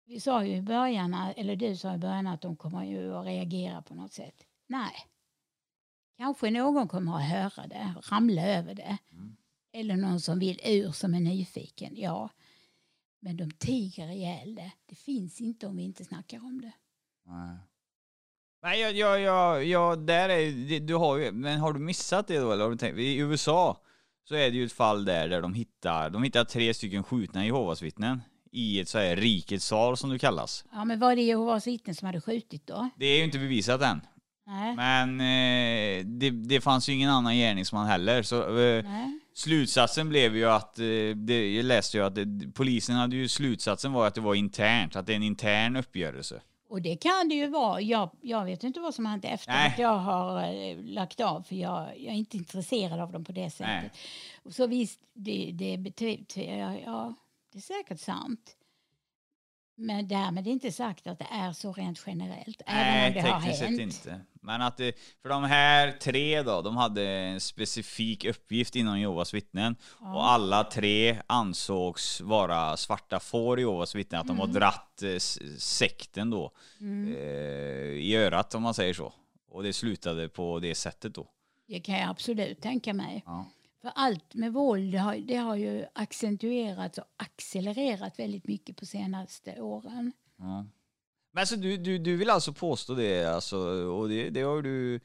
vi 0.05 0.19
sa 0.19 0.45
ju 0.45 0.55
i 0.55 0.61
början, 0.61 1.13
eller 1.13 1.55
du 1.55 1.77
sa 1.77 1.95
i 1.95 1.97
början 1.97 2.27
att 2.27 2.41
de 2.41 2.55
kommer 2.55 2.83
ju 2.83 3.15
att 3.15 3.25
reagera 3.25 3.81
på 3.81 3.95
något 3.95 4.13
sätt. 4.13 4.43
Nej. 4.67 4.93
Kanske 6.17 6.51
någon 6.51 6.87
kommer 6.87 7.15
att 7.15 7.29
höra 7.29 7.67
det, 7.67 7.93
ramla 8.11 8.41
över 8.41 8.75
det. 8.75 8.97
Mm. 9.11 9.37
Eller 9.71 9.95
någon 9.95 10.21
som 10.21 10.39
vill 10.39 10.59
ur 10.65 10.91
som 10.91 11.13
är 11.13 11.19
nyfiken, 11.19 11.93
ja. 11.95 12.29
Men 13.19 13.37
de 13.37 13.51
tiger 13.51 14.07
ihjäl 14.07 14.55
det. 14.55 14.71
Det 14.85 14.95
finns 14.95 15.41
inte 15.41 15.67
om 15.67 15.75
vi 15.75 15.83
inte 15.83 16.05
snackar 16.05 16.45
om 16.45 16.61
det. 16.61 16.73
Nej. 17.23 17.57
Nej, 18.63 18.79
jag, 18.79 18.95
jag, 18.95 19.21
jag, 19.21 19.65
jag, 19.65 19.99
där 19.99 20.29
är 20.29 20.79
du 20.79 20.95
har 20.95 21.17
ju, 21.17 21.31
men 21.31 21.59
har 21.59 21.73
du 21.73 21.79
missat 21.79 22.27
det 22.27 22.39
då 22.39 22.51
eller 22.51 22.63
har 22.63 22.71
du 22.71 22.77
tänkt, 22.77 22.99
i 22.99 23.17
USA 23.17 23.77
så 24.27 24.35
är 24.35 24.51
det 24.51 24.57
ju 24.57 24.65
ett 24.65 24.73
fall 24.73 25.05
där, 25.05 25.27
där 25.27 25.41
de 25.41 25.53
hittar, 25.53 26.09
de 26.09 26.23
hittar 26.23 26.43
tre 26.43 26.73
stycken 26.73 27.03
skjutna 27.03 27.45
Jehovas 27.45 27.81
vittnen 27.81 28.21
i 28.51 28.79
ett 28.79 28.89
så 28.89 28.99
här 28.99 29.15
rikets 29.15 29.65
sal 29.65 29.97
som 29.97 30.09
det 30.09 30.19
kallas. 30.19 30.65
Ja, 30.71 30.85
men 30.85 30.99
var 30.99 31.15
det 31.15 31.21
Jehovas 31.21 31.67
vittnen 31.67 31.95
som 31.95 32.05
hade 32.05 32.21
skjutit 32.21 32.67
då? 32.67 32.89
Det 32.95 33.05
är 33.05 33.17
ju 33.17 33.23
inte 33.23 33.39
bevisat 33.39 33.81
än. 33.81 34.01
Nej. 34.47 34.75
Men 34.75 35.19
eh, 35.19 36.05
det, 36.05 36.29
det 36.29 36.61
fanns 36.61 36.89
ju 36.89 36.93
ingen 36.93 37.09
annan 37.09 37.35
gärningsman 37.35 37.87
heller, 37.87 38.23
så 38.23 38.59
eh, 38.59 38.85
slutsatsen 39.35 40.09
blev 40.09 40.35
ju 40.35 40.45
att, 40.45 40.79
eh, 40.79 41.15
det, 41.15 41.55
jag 41.55 41.65
läste 41.65 41.97
ju 41.97 42.03
att 42.03 42.15
det, 42.15 42.53
polisen 42.53 42.95
hade 42.95 43.15
ju 43.15 43.27
slutsatsen 43.27 43.93
var 43.93 44.07
att 44.07 44.15
det 44.15 44.21
var 44.21 44.35
internt, 44.35 44.95
att 44.95 45.05
det 45.05 45.13
är 45.13 45.15
en 45.15 45.23
intern 45.23 45.75
uppgörelse. 45.75 46.41
Och 46.71 46.81
det 46.81 46.95
kan 46.95 47.29
det 47.29 47.35
ju 47.35 47.47
vara. 47.47 47.81
Jag, 47.81 48.09
jag 48.21 48.45
vet 48.45 48.63
inte 48.63 48.79
vad 48.79 48.95
som 48.95 49.05
har 49.05 49.11
hänt 49.11 49.25
efter 49.25 49.51
Nej. 49.51 49.67
att 49.67 49.79
jag 49.79 49.97
har 49.97 50.43
äh, 50.43 50.77
lagt 50.77 51.19
av 51.19 51.41
för 51.41 51.55
jag, 51.55 51.99
jag, 51.99 52.13
är 52.13 52.17
inte 52.17 52.37
intresserad 52.37 52.99
av 52.99 53.11
dem 53.11 53.23
på 53.23 53.31
det 53.31 53.49
sättet. 53.49 53.91
Nej. 54.43 54.53
Så 54.53 54.67
visst, 54.67 54.99
det, 55.13 55.51
det, 55.53 56.15
ja, 56.35 56.75
ja, 56.85 57.15
det 57.51 57.57
är 57.57 57.61
säkert 57.61 57.99
sant. 57.99 58.55
Men 59.75 60.07
därmed 60.07 60.47
inte 60.47 60.71
sagt 60.71 61.07
att 61.07 61.19
det 61.19 61.27
är 61.31 61.53
så 61.53 61.73
rent 61.73 62.03
generellt. 62.07 62.61
Nej, 62.67 63.07
även 63.07 63.17
om 63.17 63.23
det 63.23 63.31
har 63.31 63.39
hänt. 63.39 63.79
Inte. 63.79 64.21
Men 64.43 64.61
att 64.61 64.77
det, 64.77 64.95
för 65.21 65.29
de 65.29 65.43
här 65.43 65.91
tre 65.91 66.41
då, 66.41 66.61
de 66.61 66.77
hade 66.77 67.07
en 67.07 67.39
specifik 67.39 68.25
uppgift 68.25 68.75
inom 68.75 68.99
Jehovas 68.99 69.33
vittnen. 69.33 69.75
Ja. 70.01 70.15
Och 70.15 70.29
alla 70.29 70.63
tre 70.63 71.21
ansågs 71.27 72.21
vara 72.21 72.77
svarta 72.77 73.19
får 73.19 73.59
i 73.59 73.61
Jehovas 73.61 73.95
vittnen. 73.95 74.21
Att 74.21 74.25
mm. 74.25 74.35
de 74.35 74.39
har 74.39 74.47
mm. 74.47 74.59
dratt 74.59 75.03
eh, 75.03 75.17
sekten 75.57 76.29
då 76.29 76.51
mm. 76.79 77.15
eh, 77.15 77.21
i 78.01 78.15
örat 78.15 78.55
om 78.55 78.63
man 78.63 78.73
säger 78.73 78.93
så. 78.93 79.13
Och 79.49 79.63
det 79.63 79.73
slutade 79.73 80.29
på 80.29 80.59
det 80.59 80.75
sättet 80.75 81.15
då. 81.15 81.27
Det 81.67 81.79
kan 81.79 81.95
jag 81.95 82.09
absolut 82.09 82.61
tänka 82.61 82.93
mig. 82.93 83.23
Ja. 83.25 83.45
För 83.81 83.91
allt 83.95 84.33
med 84.33 84.53
våld 84.53 84.91
det 84.91 84.97
har, 84.97 85.15
det 85.15 85.35
har 85.35 85.55
ju 85.55 85.85
accentuerats 85.93 86.97
och 86.97 87.05
accelererat 87.17 88.19
väldigt 88.19 88.47
mycket 88.47 88.77
på 88.77 88.85
senaste 88.85 89.61
åren. 89.61 90.11
Ja. 90.37 90.65
Men 91.31 91.41
alltså 91.41 91.55
du, 91.55 91.77
du, 91.77 91.97
du 91.97 92.17
vill 92.17 92.29
alltså 92.29 92.53
påstå 92.53 92.93
det, 92.95 93.25
alltså, 93.25 93.57
och 93.85 94.09
det, 94.09 94.29
det 94.29 94.41
har 94.41 94.61
du, 94.61 94.99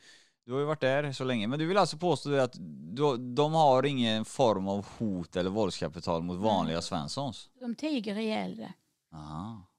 du 0.44 0.52
har 0.52 0.60
ju 0.60 0.66
varit 0.66 0.80
där 0.80 1.12
så 1.12 1.24
länge, 1.24 1.46
men 1.46 1.58
du 1.58 1.66
vill 1.66 1.76
alltså 1.76 1.98
påstå 1.98 2.28
det 2.28 2.42
att 2.42 2.56
du, 2.94 3.16
de 3.16 3.52
har 3.52 3.86
ingen 3.86 4.24
form 4.24 4.68
av 4.68 4.86
hot 4.98 5.36
eller 5.36 5.50
våldskapital 5.50 6.22
mot 6.22 6.38
vanliga. 6.38 6.82
Svenssons? 6.82 7.50
De 7.60 7.74
tiger 7.74 8.18
ihjäl 8.18 8.56
det. 8.56 8.72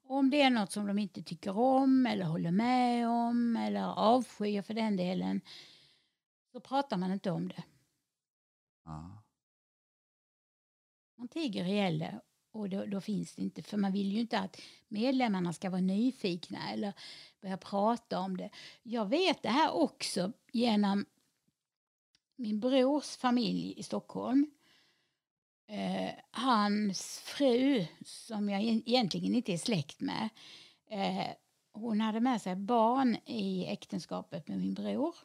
Om 0.10 0.29
det 0.29 0.41
är 0.41 0.49
något 0.49 0.71
som 0.71 0.88
de 0.88 0.99
inte 0.99 1.23
tycker 1.23 1.57
om 1.57 2.05
eller 2.05 2.25
håller 2.25 2.51
med 2.51 3.10
om 3.10 3.55
eller 3.55 3.83
avskyr 3.83 4.62
för 4.62 4.73
den 4.73 4.97
delen 4.97 5.41
så 6.51 6.60
pratar 6.60 6.97
man 6.97 7.12
inte 7.12 7.31
om 7.31 7.47
det. 7.47 7.63
Aha. 8.86 9.23
Man 11.17 11.27
tiger 11.27 11.65
ihjäl 11.65 11.99
det 11.99 12.21
och 12.60 12.70
då, 12.70 12.86
då, 12.86 13.02
finns 13.02 13.36
det 13.36 13.41
inte, 13.41 13.62
för 13.62 13.78
man 13.78 13.91
vill 13.91 14.12
ju 14.12 14.20
inte 14.20 14.39
att 14.39 14.62
medlemmarna 14.88 15.54
ska 15.54 15.70
vara 15.70 15.82
nyfikna 15.82 16.72
eller 16.72 16.93
börja 17.41 17.58
prata 17.58 18.20
om 18.20 18.38
det. 18.38 18.50
Jag 18.84 19.06
vet 19.06 19.43
det 19.43 19.50
här 19.50 19.72
också 19.72 20.32
genom 20.52 21.06
min 22.36 22.60
brors 22.60 23.17
familj 23.17 23.74
i 23.78 23.84
Stockholm. 23.84 24.52
Eh, 25.67 26.12
hans 26.32 27.20
fru, 27.20 27.86
som 28.06 28.50
jag 28.50 28.63
egentligen 28.63 29.36
inte 29.36 29.54
är 29.54 29.58
släkt 29.58 30.02
med, 30.02 30.30
eh, 30.89 31.28
hon 31.72 32.02
hade 32.02 32.20
med 32.20 32.41
sig 32.41 32.56
barn 32.56 33.17
i 33.26 33.65
äktenskapet 33.65 34.48
med 34.48 34.58
min 34.58 34.74
bror. 34.74 35.15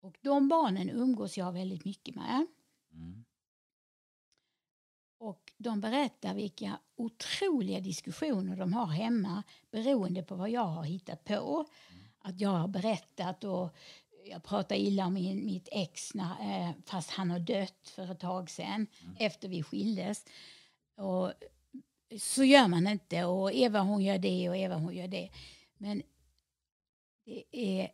Och 0.00 0.18
de 0.20 0.48
barnen 0.48 0.90
umgås 0.90 1.38
jag 1.38 1.52
väldigt 1.52 1.84
mycket 1.84 2.14
med. 2.14 2.46
Mm. 2.92 3.24
De 5.58 5.80
berättar 5.80 6.34
vilka 6.34 6.78
otroliga 6.96 7.80
diskussioner 7.80 8.56
de 8.56 8.72
har 8.72 8.86
hemma 8.86 9.42
beroende 9.70 10.22
på 10.22 10.34
vad 10.34 10.50
jag 10.50 10.66
har 10.66 10.84
hittat 10.84 11.24
på. 11.24 11.66
Mm. 11.90 12.04
Att 12.18 12.40
jag 12.40 12.50
har 12.50 12.68
berättat 12.68 13.44
och 13.44 13.76
jag 14.24 14.42
pratar 14.42 14.76
illa 14.76 15.06
om 15.06 15.14
min, 15.14 15.46
mitt 15.46 15.68
ex 15.72 16.14
när, 16.14 16.30
eh, 16.40 16.70
fast 16.86 17.10
han 17.10 17.30
har 17.30 17.38
dött 17.38 17.88
för 17.94 18.12
ett 18.12 18.20
tag 18.20 18.50
sedan 18.50 18.86
mm. 19.02 19.16
efter 19.18 19.48
vi 19.48 19.62
skildes. 19.62 20.24
Och, 20.96 21.32
så 22.18 22.44
gör 22.44 22.68
man 22.68 22.86
inte 22.86 23.24
och 23.24 23.52
Eva 23.52 23.80
hon 23.80 24.04
gör 24.04 24.18
det 24.18 24.48
och 24.48 24.56
Eva 24.56 24.74
hon 24.74 24.94
gör 24.94 25.08
det. 25.08 25.30
Men 25.78 26.02
det 27.24 27.44
är 27.52 27.90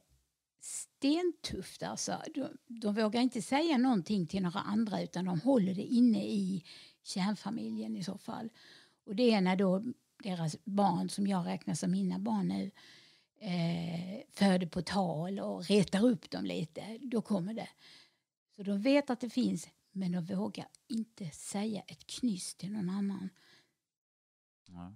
stentufft 0.61 1.83
alltså. 1.83 2.23
De, 2.35 2.49
de 2.67 2.95
vågar 2.95 3.21
inte 3.21 3.43
säga 3.43 3.79
någonting 3.79 4.27
till 4.27 4.43
några 4.43 4.61
andra 4.61 5.03
utan 5.03 5.25
de 5.25 5.41
håller 5.41 5.75
det 5.75 5.83
inne 5.83 6.25
i 6.25 6.65
kärnfamiljen 7.03 7.97
i 7.97 8.05
så 8.05 8.19
fall. 8.19 8.51
Och 9.07 9.17
det 9.17 9.33
är 9.33 9.41
när 9.41 9.57
då 9.57 9.83
deras 10.23 10.57
barn, 10.65 11.09
som 11.09 11.27
jag 11.27 11.47
räknar 11.47 11.75
som 11.75 11.91
mina 11.91 12.19
barn 12.19 12.49
nu, 12.49 12.71
eh, 13.39 14.21
föder 14.31 14.67
på 14.67 14.83
tal 14.83 15.41
och 15.41 15.65
retar 15.65 16.05
upp 16.05 16.31
dem 16.31 16.45
lite, 16.45 16.99
då 17.01 17.23
kommer 17.23 17.55
det. 17.55 17.69
Så 18.57 18.63
de 18.63 18.83
vet 18.83 19.11
att 19.11 19.21
det 19.21 19.31
finns, 19.31 19.69
men 19.93 20.13
de 20.13 20.25
vågar 20.25 20.67
inte 20.89 21.31
säga 21.31 21.83
ett 21.87 22.07
knyst 22.07 22.59
till 22.59 22.73
någon 22.73 22.91
annan. 22.91 23.29
Ja. 24.69 24.93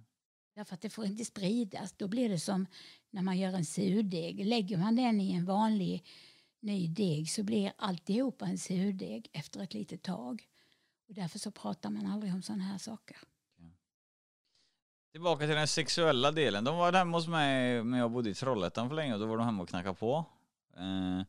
Därför 0.55 0.73
att 0.73 0.81
det 0.81 0.89
får 0.89 1.05
inte 1.05 1.25
spridas. 1.25 1.93
Då 1.97 2.07
blir 2.07 2.29
det 2.29 2.39
som 2.39 2.65
när 3.09 3.21
man 3.21 3.37
gör 3.37 3.53
en 3.53 3.65
surdeg. 3.65 4.45
Lägger 4.45 4.77
man 4.77 4.95
den 4.95 5.21
i 5.21 5.33
en 5.33 5.45
vanlig 5.45 6.05
ny 6.59 6.87
deg 6.87 7.29
så 7.29 7.43
blir 7.43 7.73
alltihopa 7.77 8.45
en 8.45 8.57
surdeg 8.57 9.29
efter 9.33 9.59
ett 9.63 9.73
litet 9.73 10.03
tag. 10.03 10.47
Och 11.07 11.13
därför 11.13 11.39
så 11.39 11.51
pratar 11.51 11.89
man 11.89 12.05
aldrig 12.05 12.33
om 12.33 12.41
sådana 12.41 12.63
här 12.63 12.77
saker. 12.77 13.17
Tillbaka 15.11 15.45
till 15.45 15.55
den 15.55 15.67
sexuella 15.67 16.31
delen. 16.31 16.63
De 16.63 16.77
var 16.77 16.93
hemma 16.93 17.17
hos 17.17 17.27
mig 17.27 17.83
när 17.83 17.97
jag 17.97 18.11
bodde 18.11 18.29
i 18.29 18.33
Trollhättan 18.33 18.89
för 18.89 18.95
länge 18.95 19.13
och 19.13 19.19
då 19.19 19.25
var 19.25 19.37
de 19.37 19.45
hemma 19.45 19.63
och 19.63 19.69
knackade 19.69 19.95
på. 19.95 20.25
Eh, 20.77 21.21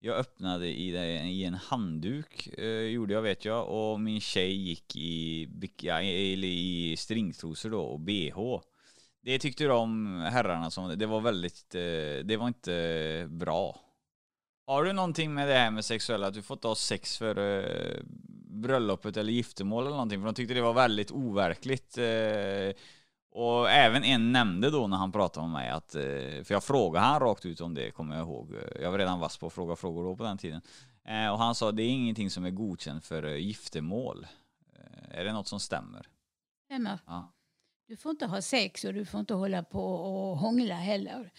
jag 0.00 0.16
öppnade 0.16 0.66
i, 0.66 0.90
i 1.30 1.44
en 1.44 1.54
handduk, 1.54 2.46
eh, 2.46 2.66
gjorde 2.66 3.14
jag 3.14 3.22
vet 3.22 3.44
jag, 3.44 3.68
och 3.68 4.00
min 4.00 4.20
tjej 4.20 4.52
gick 4.52 4.96
i, 4.96 5.48
ja, 5.80 6.02
i 6.02 6.94
stringtrosor 6.98 7.70
då 7.70 7.82
och 7.82 8.00
bh. 8.00 8.60
Det 9.20 9.38
tyckte 9.38 9.64
de 9.64 10.20
herrarna 10.20 10.70
som, 10.70 10.98
det 10.98 11.06
var 11.06 11.20
väldigt, 11.20 11.74
eh, 11.74 12.24
det 12.24 12.36
var 12.38 12.48
inte 12.48 13.26
bra. 13.30 13.80
Har 14.66 14.84
du 14.84 14.92
någonting 14.92 15.34
med 15.34 15.48
det 15.48 15.54
här 15.54 15.70
med 15.70 15.84
sexuella, 15.84 16.26
att 16.26 16.34
du 16.34 16.42
fått 16.42 16.64
ha 16.64 16.74
sex 16.74 17.18
för 17.18 17.38
eh, 17.38 18.02
bröllopet 18.48 19.16
eller 19.16 19.32
giftermål 19.32 19.82
eller 19.82 19.96
någonting? 19.96 20.20
För 20.20 20.26
de 20.26 20.34
tyckte 20.34 20.54
det 20.54 20.60
var 20.60 20.72
väldigt 20.72 21.10
overkligt. 21.10 21.98
Eh, 21.98 22.82
och 23.30 23.70
även 23.70 24.04
en 24.04 24.32
nämnde 24.32 24.70
då 24.70 24.86
när 24.86 24.96
han 24.96 25.12
pratade 25.12 25.46
med 25.46 25.52
mig 25.52 25.70
att, 25.70 25.94
eh, 25.94 26.44
för 26.44 26.52
jag 26.52 26.64
frågade 26.64 27.06
han 27.06 27.20
rakt 27.20 27.46
ut 27.46 27.60
om 27.60 27.74
det, 27.74 27.90
kommer 27.90 28.16
jag 28.16 28.26
ihåg. 28.26 28.54
Jag 28.80 28.90
var 28.90 28.98
redan 28.98 29.20
vass 29.20 29.36
på 29.38 29.46
att 29.46 29.52
fråga 29.52 29.76
frågor 29.76 30.04
då 30.04 30.16
på 30.16 30.24
den 30.24 30.38
tiden. 30.38 30.60
Eh, 31.04 31.28
och 31.28 31.38
han 31.38 31.54
sa 31.54 31.72
det 31.72 31.82
är 31.82 31.88
ingenting 31.88 32.30
som 32.30 32.44
är 32.44 32.50
godkänt 32.50 33.04
för 33.04 33.22
giftermål. 33.22 34.26
Är 35.10 35.24
det 35.24 35.32
något 35.32 35.48
som 35.48 35.60
stämmer? 35.60 36.06
Stämmer. 36.64 36.98
Ja. 37.06 37.32
Du 37.88 37.96
får 37.96 38.10
inte 38.10 38.26
ha 38.26 38.42
sex 38.42 38.84
och 38.84 38.94
du 38.94 39.04
får 39.04 39.20
inte 39.20 39.34
hålla 39.34 39.62
på 39.62 39.94
och 39.94 40.38
hångla 40.38 40.74
heller. 40.74 41.32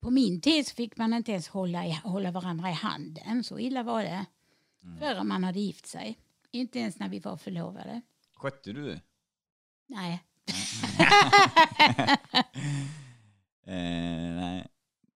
På 0.00 0.10
min 0.10 0.40
tid 0.40 0.68
fick 0.68 0.96
man 0.96 1.12
inte 1.12 1.32
ens 1.32 1.48
hålla, 1.48 1.82
hålla 2.04 2.30
varandra 2.30 2.70
i 2.70 2.72
handen. 2.72 3.44
Så 3.44 3.58
illa 3.58 3.82
var 3.82 4.02
det. 4.02 4.26
Mm. 4.86 4.98
Förrän 4.98 5.28
man 5.28 5.44
hade 5.44 5.60
gift 5.60 5.86
sig. 5.86 6.18
Inte 6.50 6.78
ens 6.78 6.98
när 6.98 7.08
vi 7.08 7.18
var 7.18 7.36
förlovade. 7.36 8.00
Skötte 8.36 8.72
du 8.72 8.86
det? 8.86 9.00
Nej. 9.86 10.22
Eh, 13.68 14.34
nej, 14.34 14.66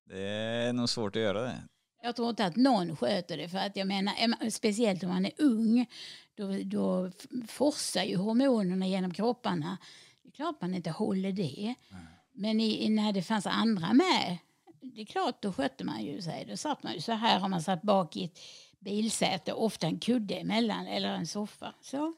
det 0.04 0.22
är 0.28 0.72
nog 0.72 0.88
svårt 0.88 1.16
att 1.16 1.22
göra 1.22 1.42
det. 1.42 1.62
Jag 2.02 2.16
tror 2.16 2.30
inte 2.30 2.44
att 2.44 2.56
någon 2.56 2.96
sköter 2.96 3.36
det. 3.36 3.48
För 3.48 3.58
att 3.58 3.76
jag 3.76 3.86
menar, 3.86 4.50
speciellt 4.50 5.02
om 5.02 5.08
man 5.08 5.26
är 5.26 5.32
ung, 5.38 5.86
då, 6.34 6.52
då 6.64 7.10
forsar 7.48 8.04
ju 8.04 8.16
hormonerna 8.16 8.86
genom 8.86 9.14
kropparna. 9.14 9.78
Det 10.22 10.28
är 10.28 10.32
klart 10.32 10.60
man 10.60 10.74
inte 10.74 10.90
håller 10.90 11.32
det. 11.32 11.74
Men 12.32 12.60
i, 12.60 12.88
när 12.88 13.12
det 13.12 13.22
fanns 13.22 13.46
andra 13.46 13.92
med, 13.92 14.38
det 14.80 15.00
är 15.00 15.06
klart, 15.06 15.42
då 15.42 15.52
skötte 15.52 15.84
man 15.84 16.04
ju 16.04 16.22
sig. 16.22 16.44
Då 16.48 16.56
satt 16.56 16.82
man 16.82 16.94
ju 16.94 17.00
så 17.00 17.12
här, 17.12 17.44
om 17.44 17.50
man 17.50 17.62
satt 17.62 17.82
bak 17.82 18.16
i 18.16 18.24
ett 18.24 18.38
bilsäte, 18.80 19.52
ofta 19.52 19.86
en 19.86 19.98
kudde 19.98 20.34
emellan 20.34 20.86
eller 20.86 21.08
en 21.08 21.26
soffa. 21.26 21.74
Så. 21.80 22.14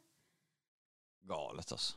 Galet 1.22 1.72
alltså. 1.72 1.96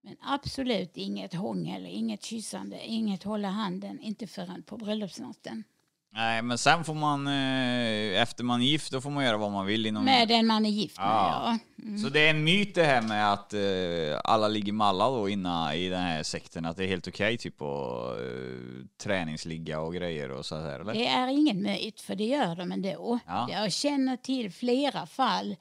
Men 0.00 0.16
absolut 0.20 0.96
inget 0.96 1.34
hångel, 1.34 1.86
inget 1.86 2.24
kyssande, 2.24 2.86
inget 2.86 3.22
hålla 3.22 3.48
handen, 3.48 4.00
inte 4.00 4.26
förrän 4.26 4.62
på 4.62 4.76
bröllopsnatten. 4.76 5.64
Nej, 6.10 6.42
men 6.42 6.58
sen 6.58 6.84
får 6.84 6.94
man, 6.94 7.26
eh, 7.26 8.22
efter 8.22 8.44
man 8.44 8.62
är 8.62 8.66
gift, 8.66 8.92
då 8.92 9.00
får 9.00 9.10
man 9.10 9.24
göra 9.24 9.36
vad 9.36 9.52
man 9.52 9.66
vill 9.66 9.86
inom... 9.86 10.04
Med 10.04 10.28
den 10.28 10.46
man 10.46 10.66
är 10.66 10.70
gift 10.70 10.98
med, 10.98 11.06
Ja. 11.06 11.42
ja. 11.44 11.58
Mm. 11.82 11.98
Så 11.98 12.08
det 12.08 12.20
är 12.20 12.30
en 12.30 12.44
myt 12.44 12.74
det 12.74 12.84
här 12.84 13.02
med 13.02 13.32
att 13.32 13.54
eh, 13.54 14.20
alla 14.24 14.48
ligger 14.48 14.72
malla 14.72 15.08
då 15.10 15.28
innan 15.28 15.74
i 15.74 15.88
den 15.88 16.02
här 16.02 16.22
sekten, 16.22 16.64
att 16.64 16.76
det 16.76 16.84
är 16.84 16.88
helt 16.88 17.08
okej 17.08 17.38
typ 17.38 17.62
att 17.62 18.18
eh, 18.20 18.86
träningsligga 19.02 19.80
och 19.80 19.94
grejer 19.94 20.30
och 20.30 20.46
så 20.46 20.56
här 20.56 20.80
eller? 20.80 20.94
Det 20.94 21.06
är 21.06 21.28
ingen 21.28 21.62
myt, 21.62 22.00
för 22.00 22.14
det 22.14 22.24
gör 22.24 22.56
de 22.56 22.72
ändå. 22.72 23.18
Ja. 23.26 23.48
Jag 23.50 23.72
känner 23.72 24.16
till 24.16 24.52
flera 24.52 25.06
fall 25.06 25.56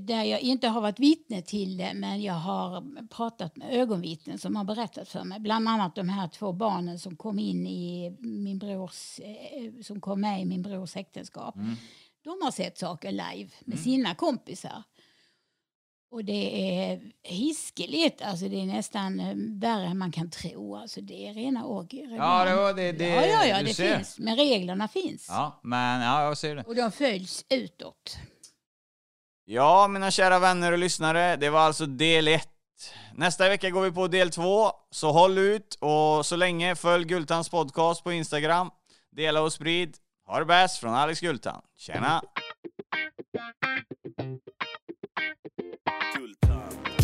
där 0.00 0.24
jag 0.24 0.40
inte 0.40 0.68
har 0.68 0.80
varit 0.80 1.00
vittne 1.00 1.42
till 1.42 1.76
det, 1.76 1.94
men 1.94 2.22
jag 2.22 2.34
har 2.34 2.84
pratat 3.08 3.56
med 3.56 3.74
ögonvittnen 3.74 4.38
som 4.38 4.56
har 4.56 4.64
berättat 4.64 5.08
för 5.08 5.24
mig. 5.24 5.40
Bland 5.40 5.68
annat 5.68 5.94
de 5.94 6.08
här 6.08 6.28
två 6.28 6.52
barnen 6.52 6.98
som 6.98 7.16
kom 7.16 7.38
in 7.38 7.66
i 7.66 8.16
min 8.20 8.58
brors, 8.58 9.20
eh, 9.20 9.82
som 9.82 10.00
kom 10.00 10.20
med 10.20 10.42
i 10.42 10.44
min 10.44 10.62
brors 10.62 10.96
äktenskap. 10.96 11.56
Mm. 11.56 11.74
De 12.24 12.38
har 12.42 12.50
sett 12.50 12.78
saker 12.78 13.12
live 13.12 13.50
med 13.64 13.78
sina 13.78 14.14
kompisar. 14.14 14.82
Och 16.10 16.24
det 16.24 16.76
är 16.78 17.00
hiskeligt, 17.22 18.22
alltså 18.22 18.48
det 18.48 18.60
är 18.60 18.66
nästan 18.66 19.20
eh, 19.20 19.34
värre 19.36 19.86
än 19.86 19.98
man 19.98 20.12
kan 20.12 20.30
tro. 20.30 20.76
Alltså 20.76 21.00
det 21.00 21.28
är 21.28 21.34
rena 21.34 21.64
orgier. 21.64 22.16
Ja, 22.16 22.72
det 22.72 22.82
det, 22.82 22.92
det 22.92 23.08
ja, 23.08 23.26
ja, 23.26 23.46
ja 23.46 23.62
det 23.62 23.74
ser. 23.74 23.96
finns. 23.96 24.18
Men 24.18 24.36
reglerna 24.36 24.88
finns. 24.88 25.26
Ja, 25.28 25.60
men 25.62 26.02
ja, 26.02 26.22
jag 26.24 26.38
ser 26.38 26.56
det. 26.56 26.62
Och 26.62 26.74
de 26.74 26.92
följs 26.92 27.44
utåt. 27.50 28.18
Ja, 29.46 29.88
mina 29.88 30.10
kära 30.10 30.38
vänner 30.38 30.72
och 30.72 30.78
lyssnare, 30.78 31.36
det 31.36 31.50
var 31.50 31.60
alltså 31.60 31.86
del 31.86 32.28
1. 32.28 32.48
Nästa 33.14 33.48
vecka 33.48 33.70
går 33.70 33.82
vi 33.82 33.90
på 33.90 34.08
del 34.08 34.30
2, 34.30 34.70
så 34.90 35.12
håll 35.12 35.38
ut 35.38 35.78
och 35.80 36.26
så 36.26 36.36
länge 36.36 36.74
följ 36.76 37.04
Gultans 37.04 37.48
podcast 37.48 38.04
på 38.04 38.12
Instagram. 38.12 38.70
Dela 39.12 39.42
och 39.42 39.52
sprid. 39.52 39.96
Ha 40.26 40.38
det 40.38 40.44
bäst 40.44 40.78
från 40.78 40.94
Alex 40.94 41.20
Gultan. 41.20 41.62
Tjena! 41.78 42.22
Gultan. 46.16 47.03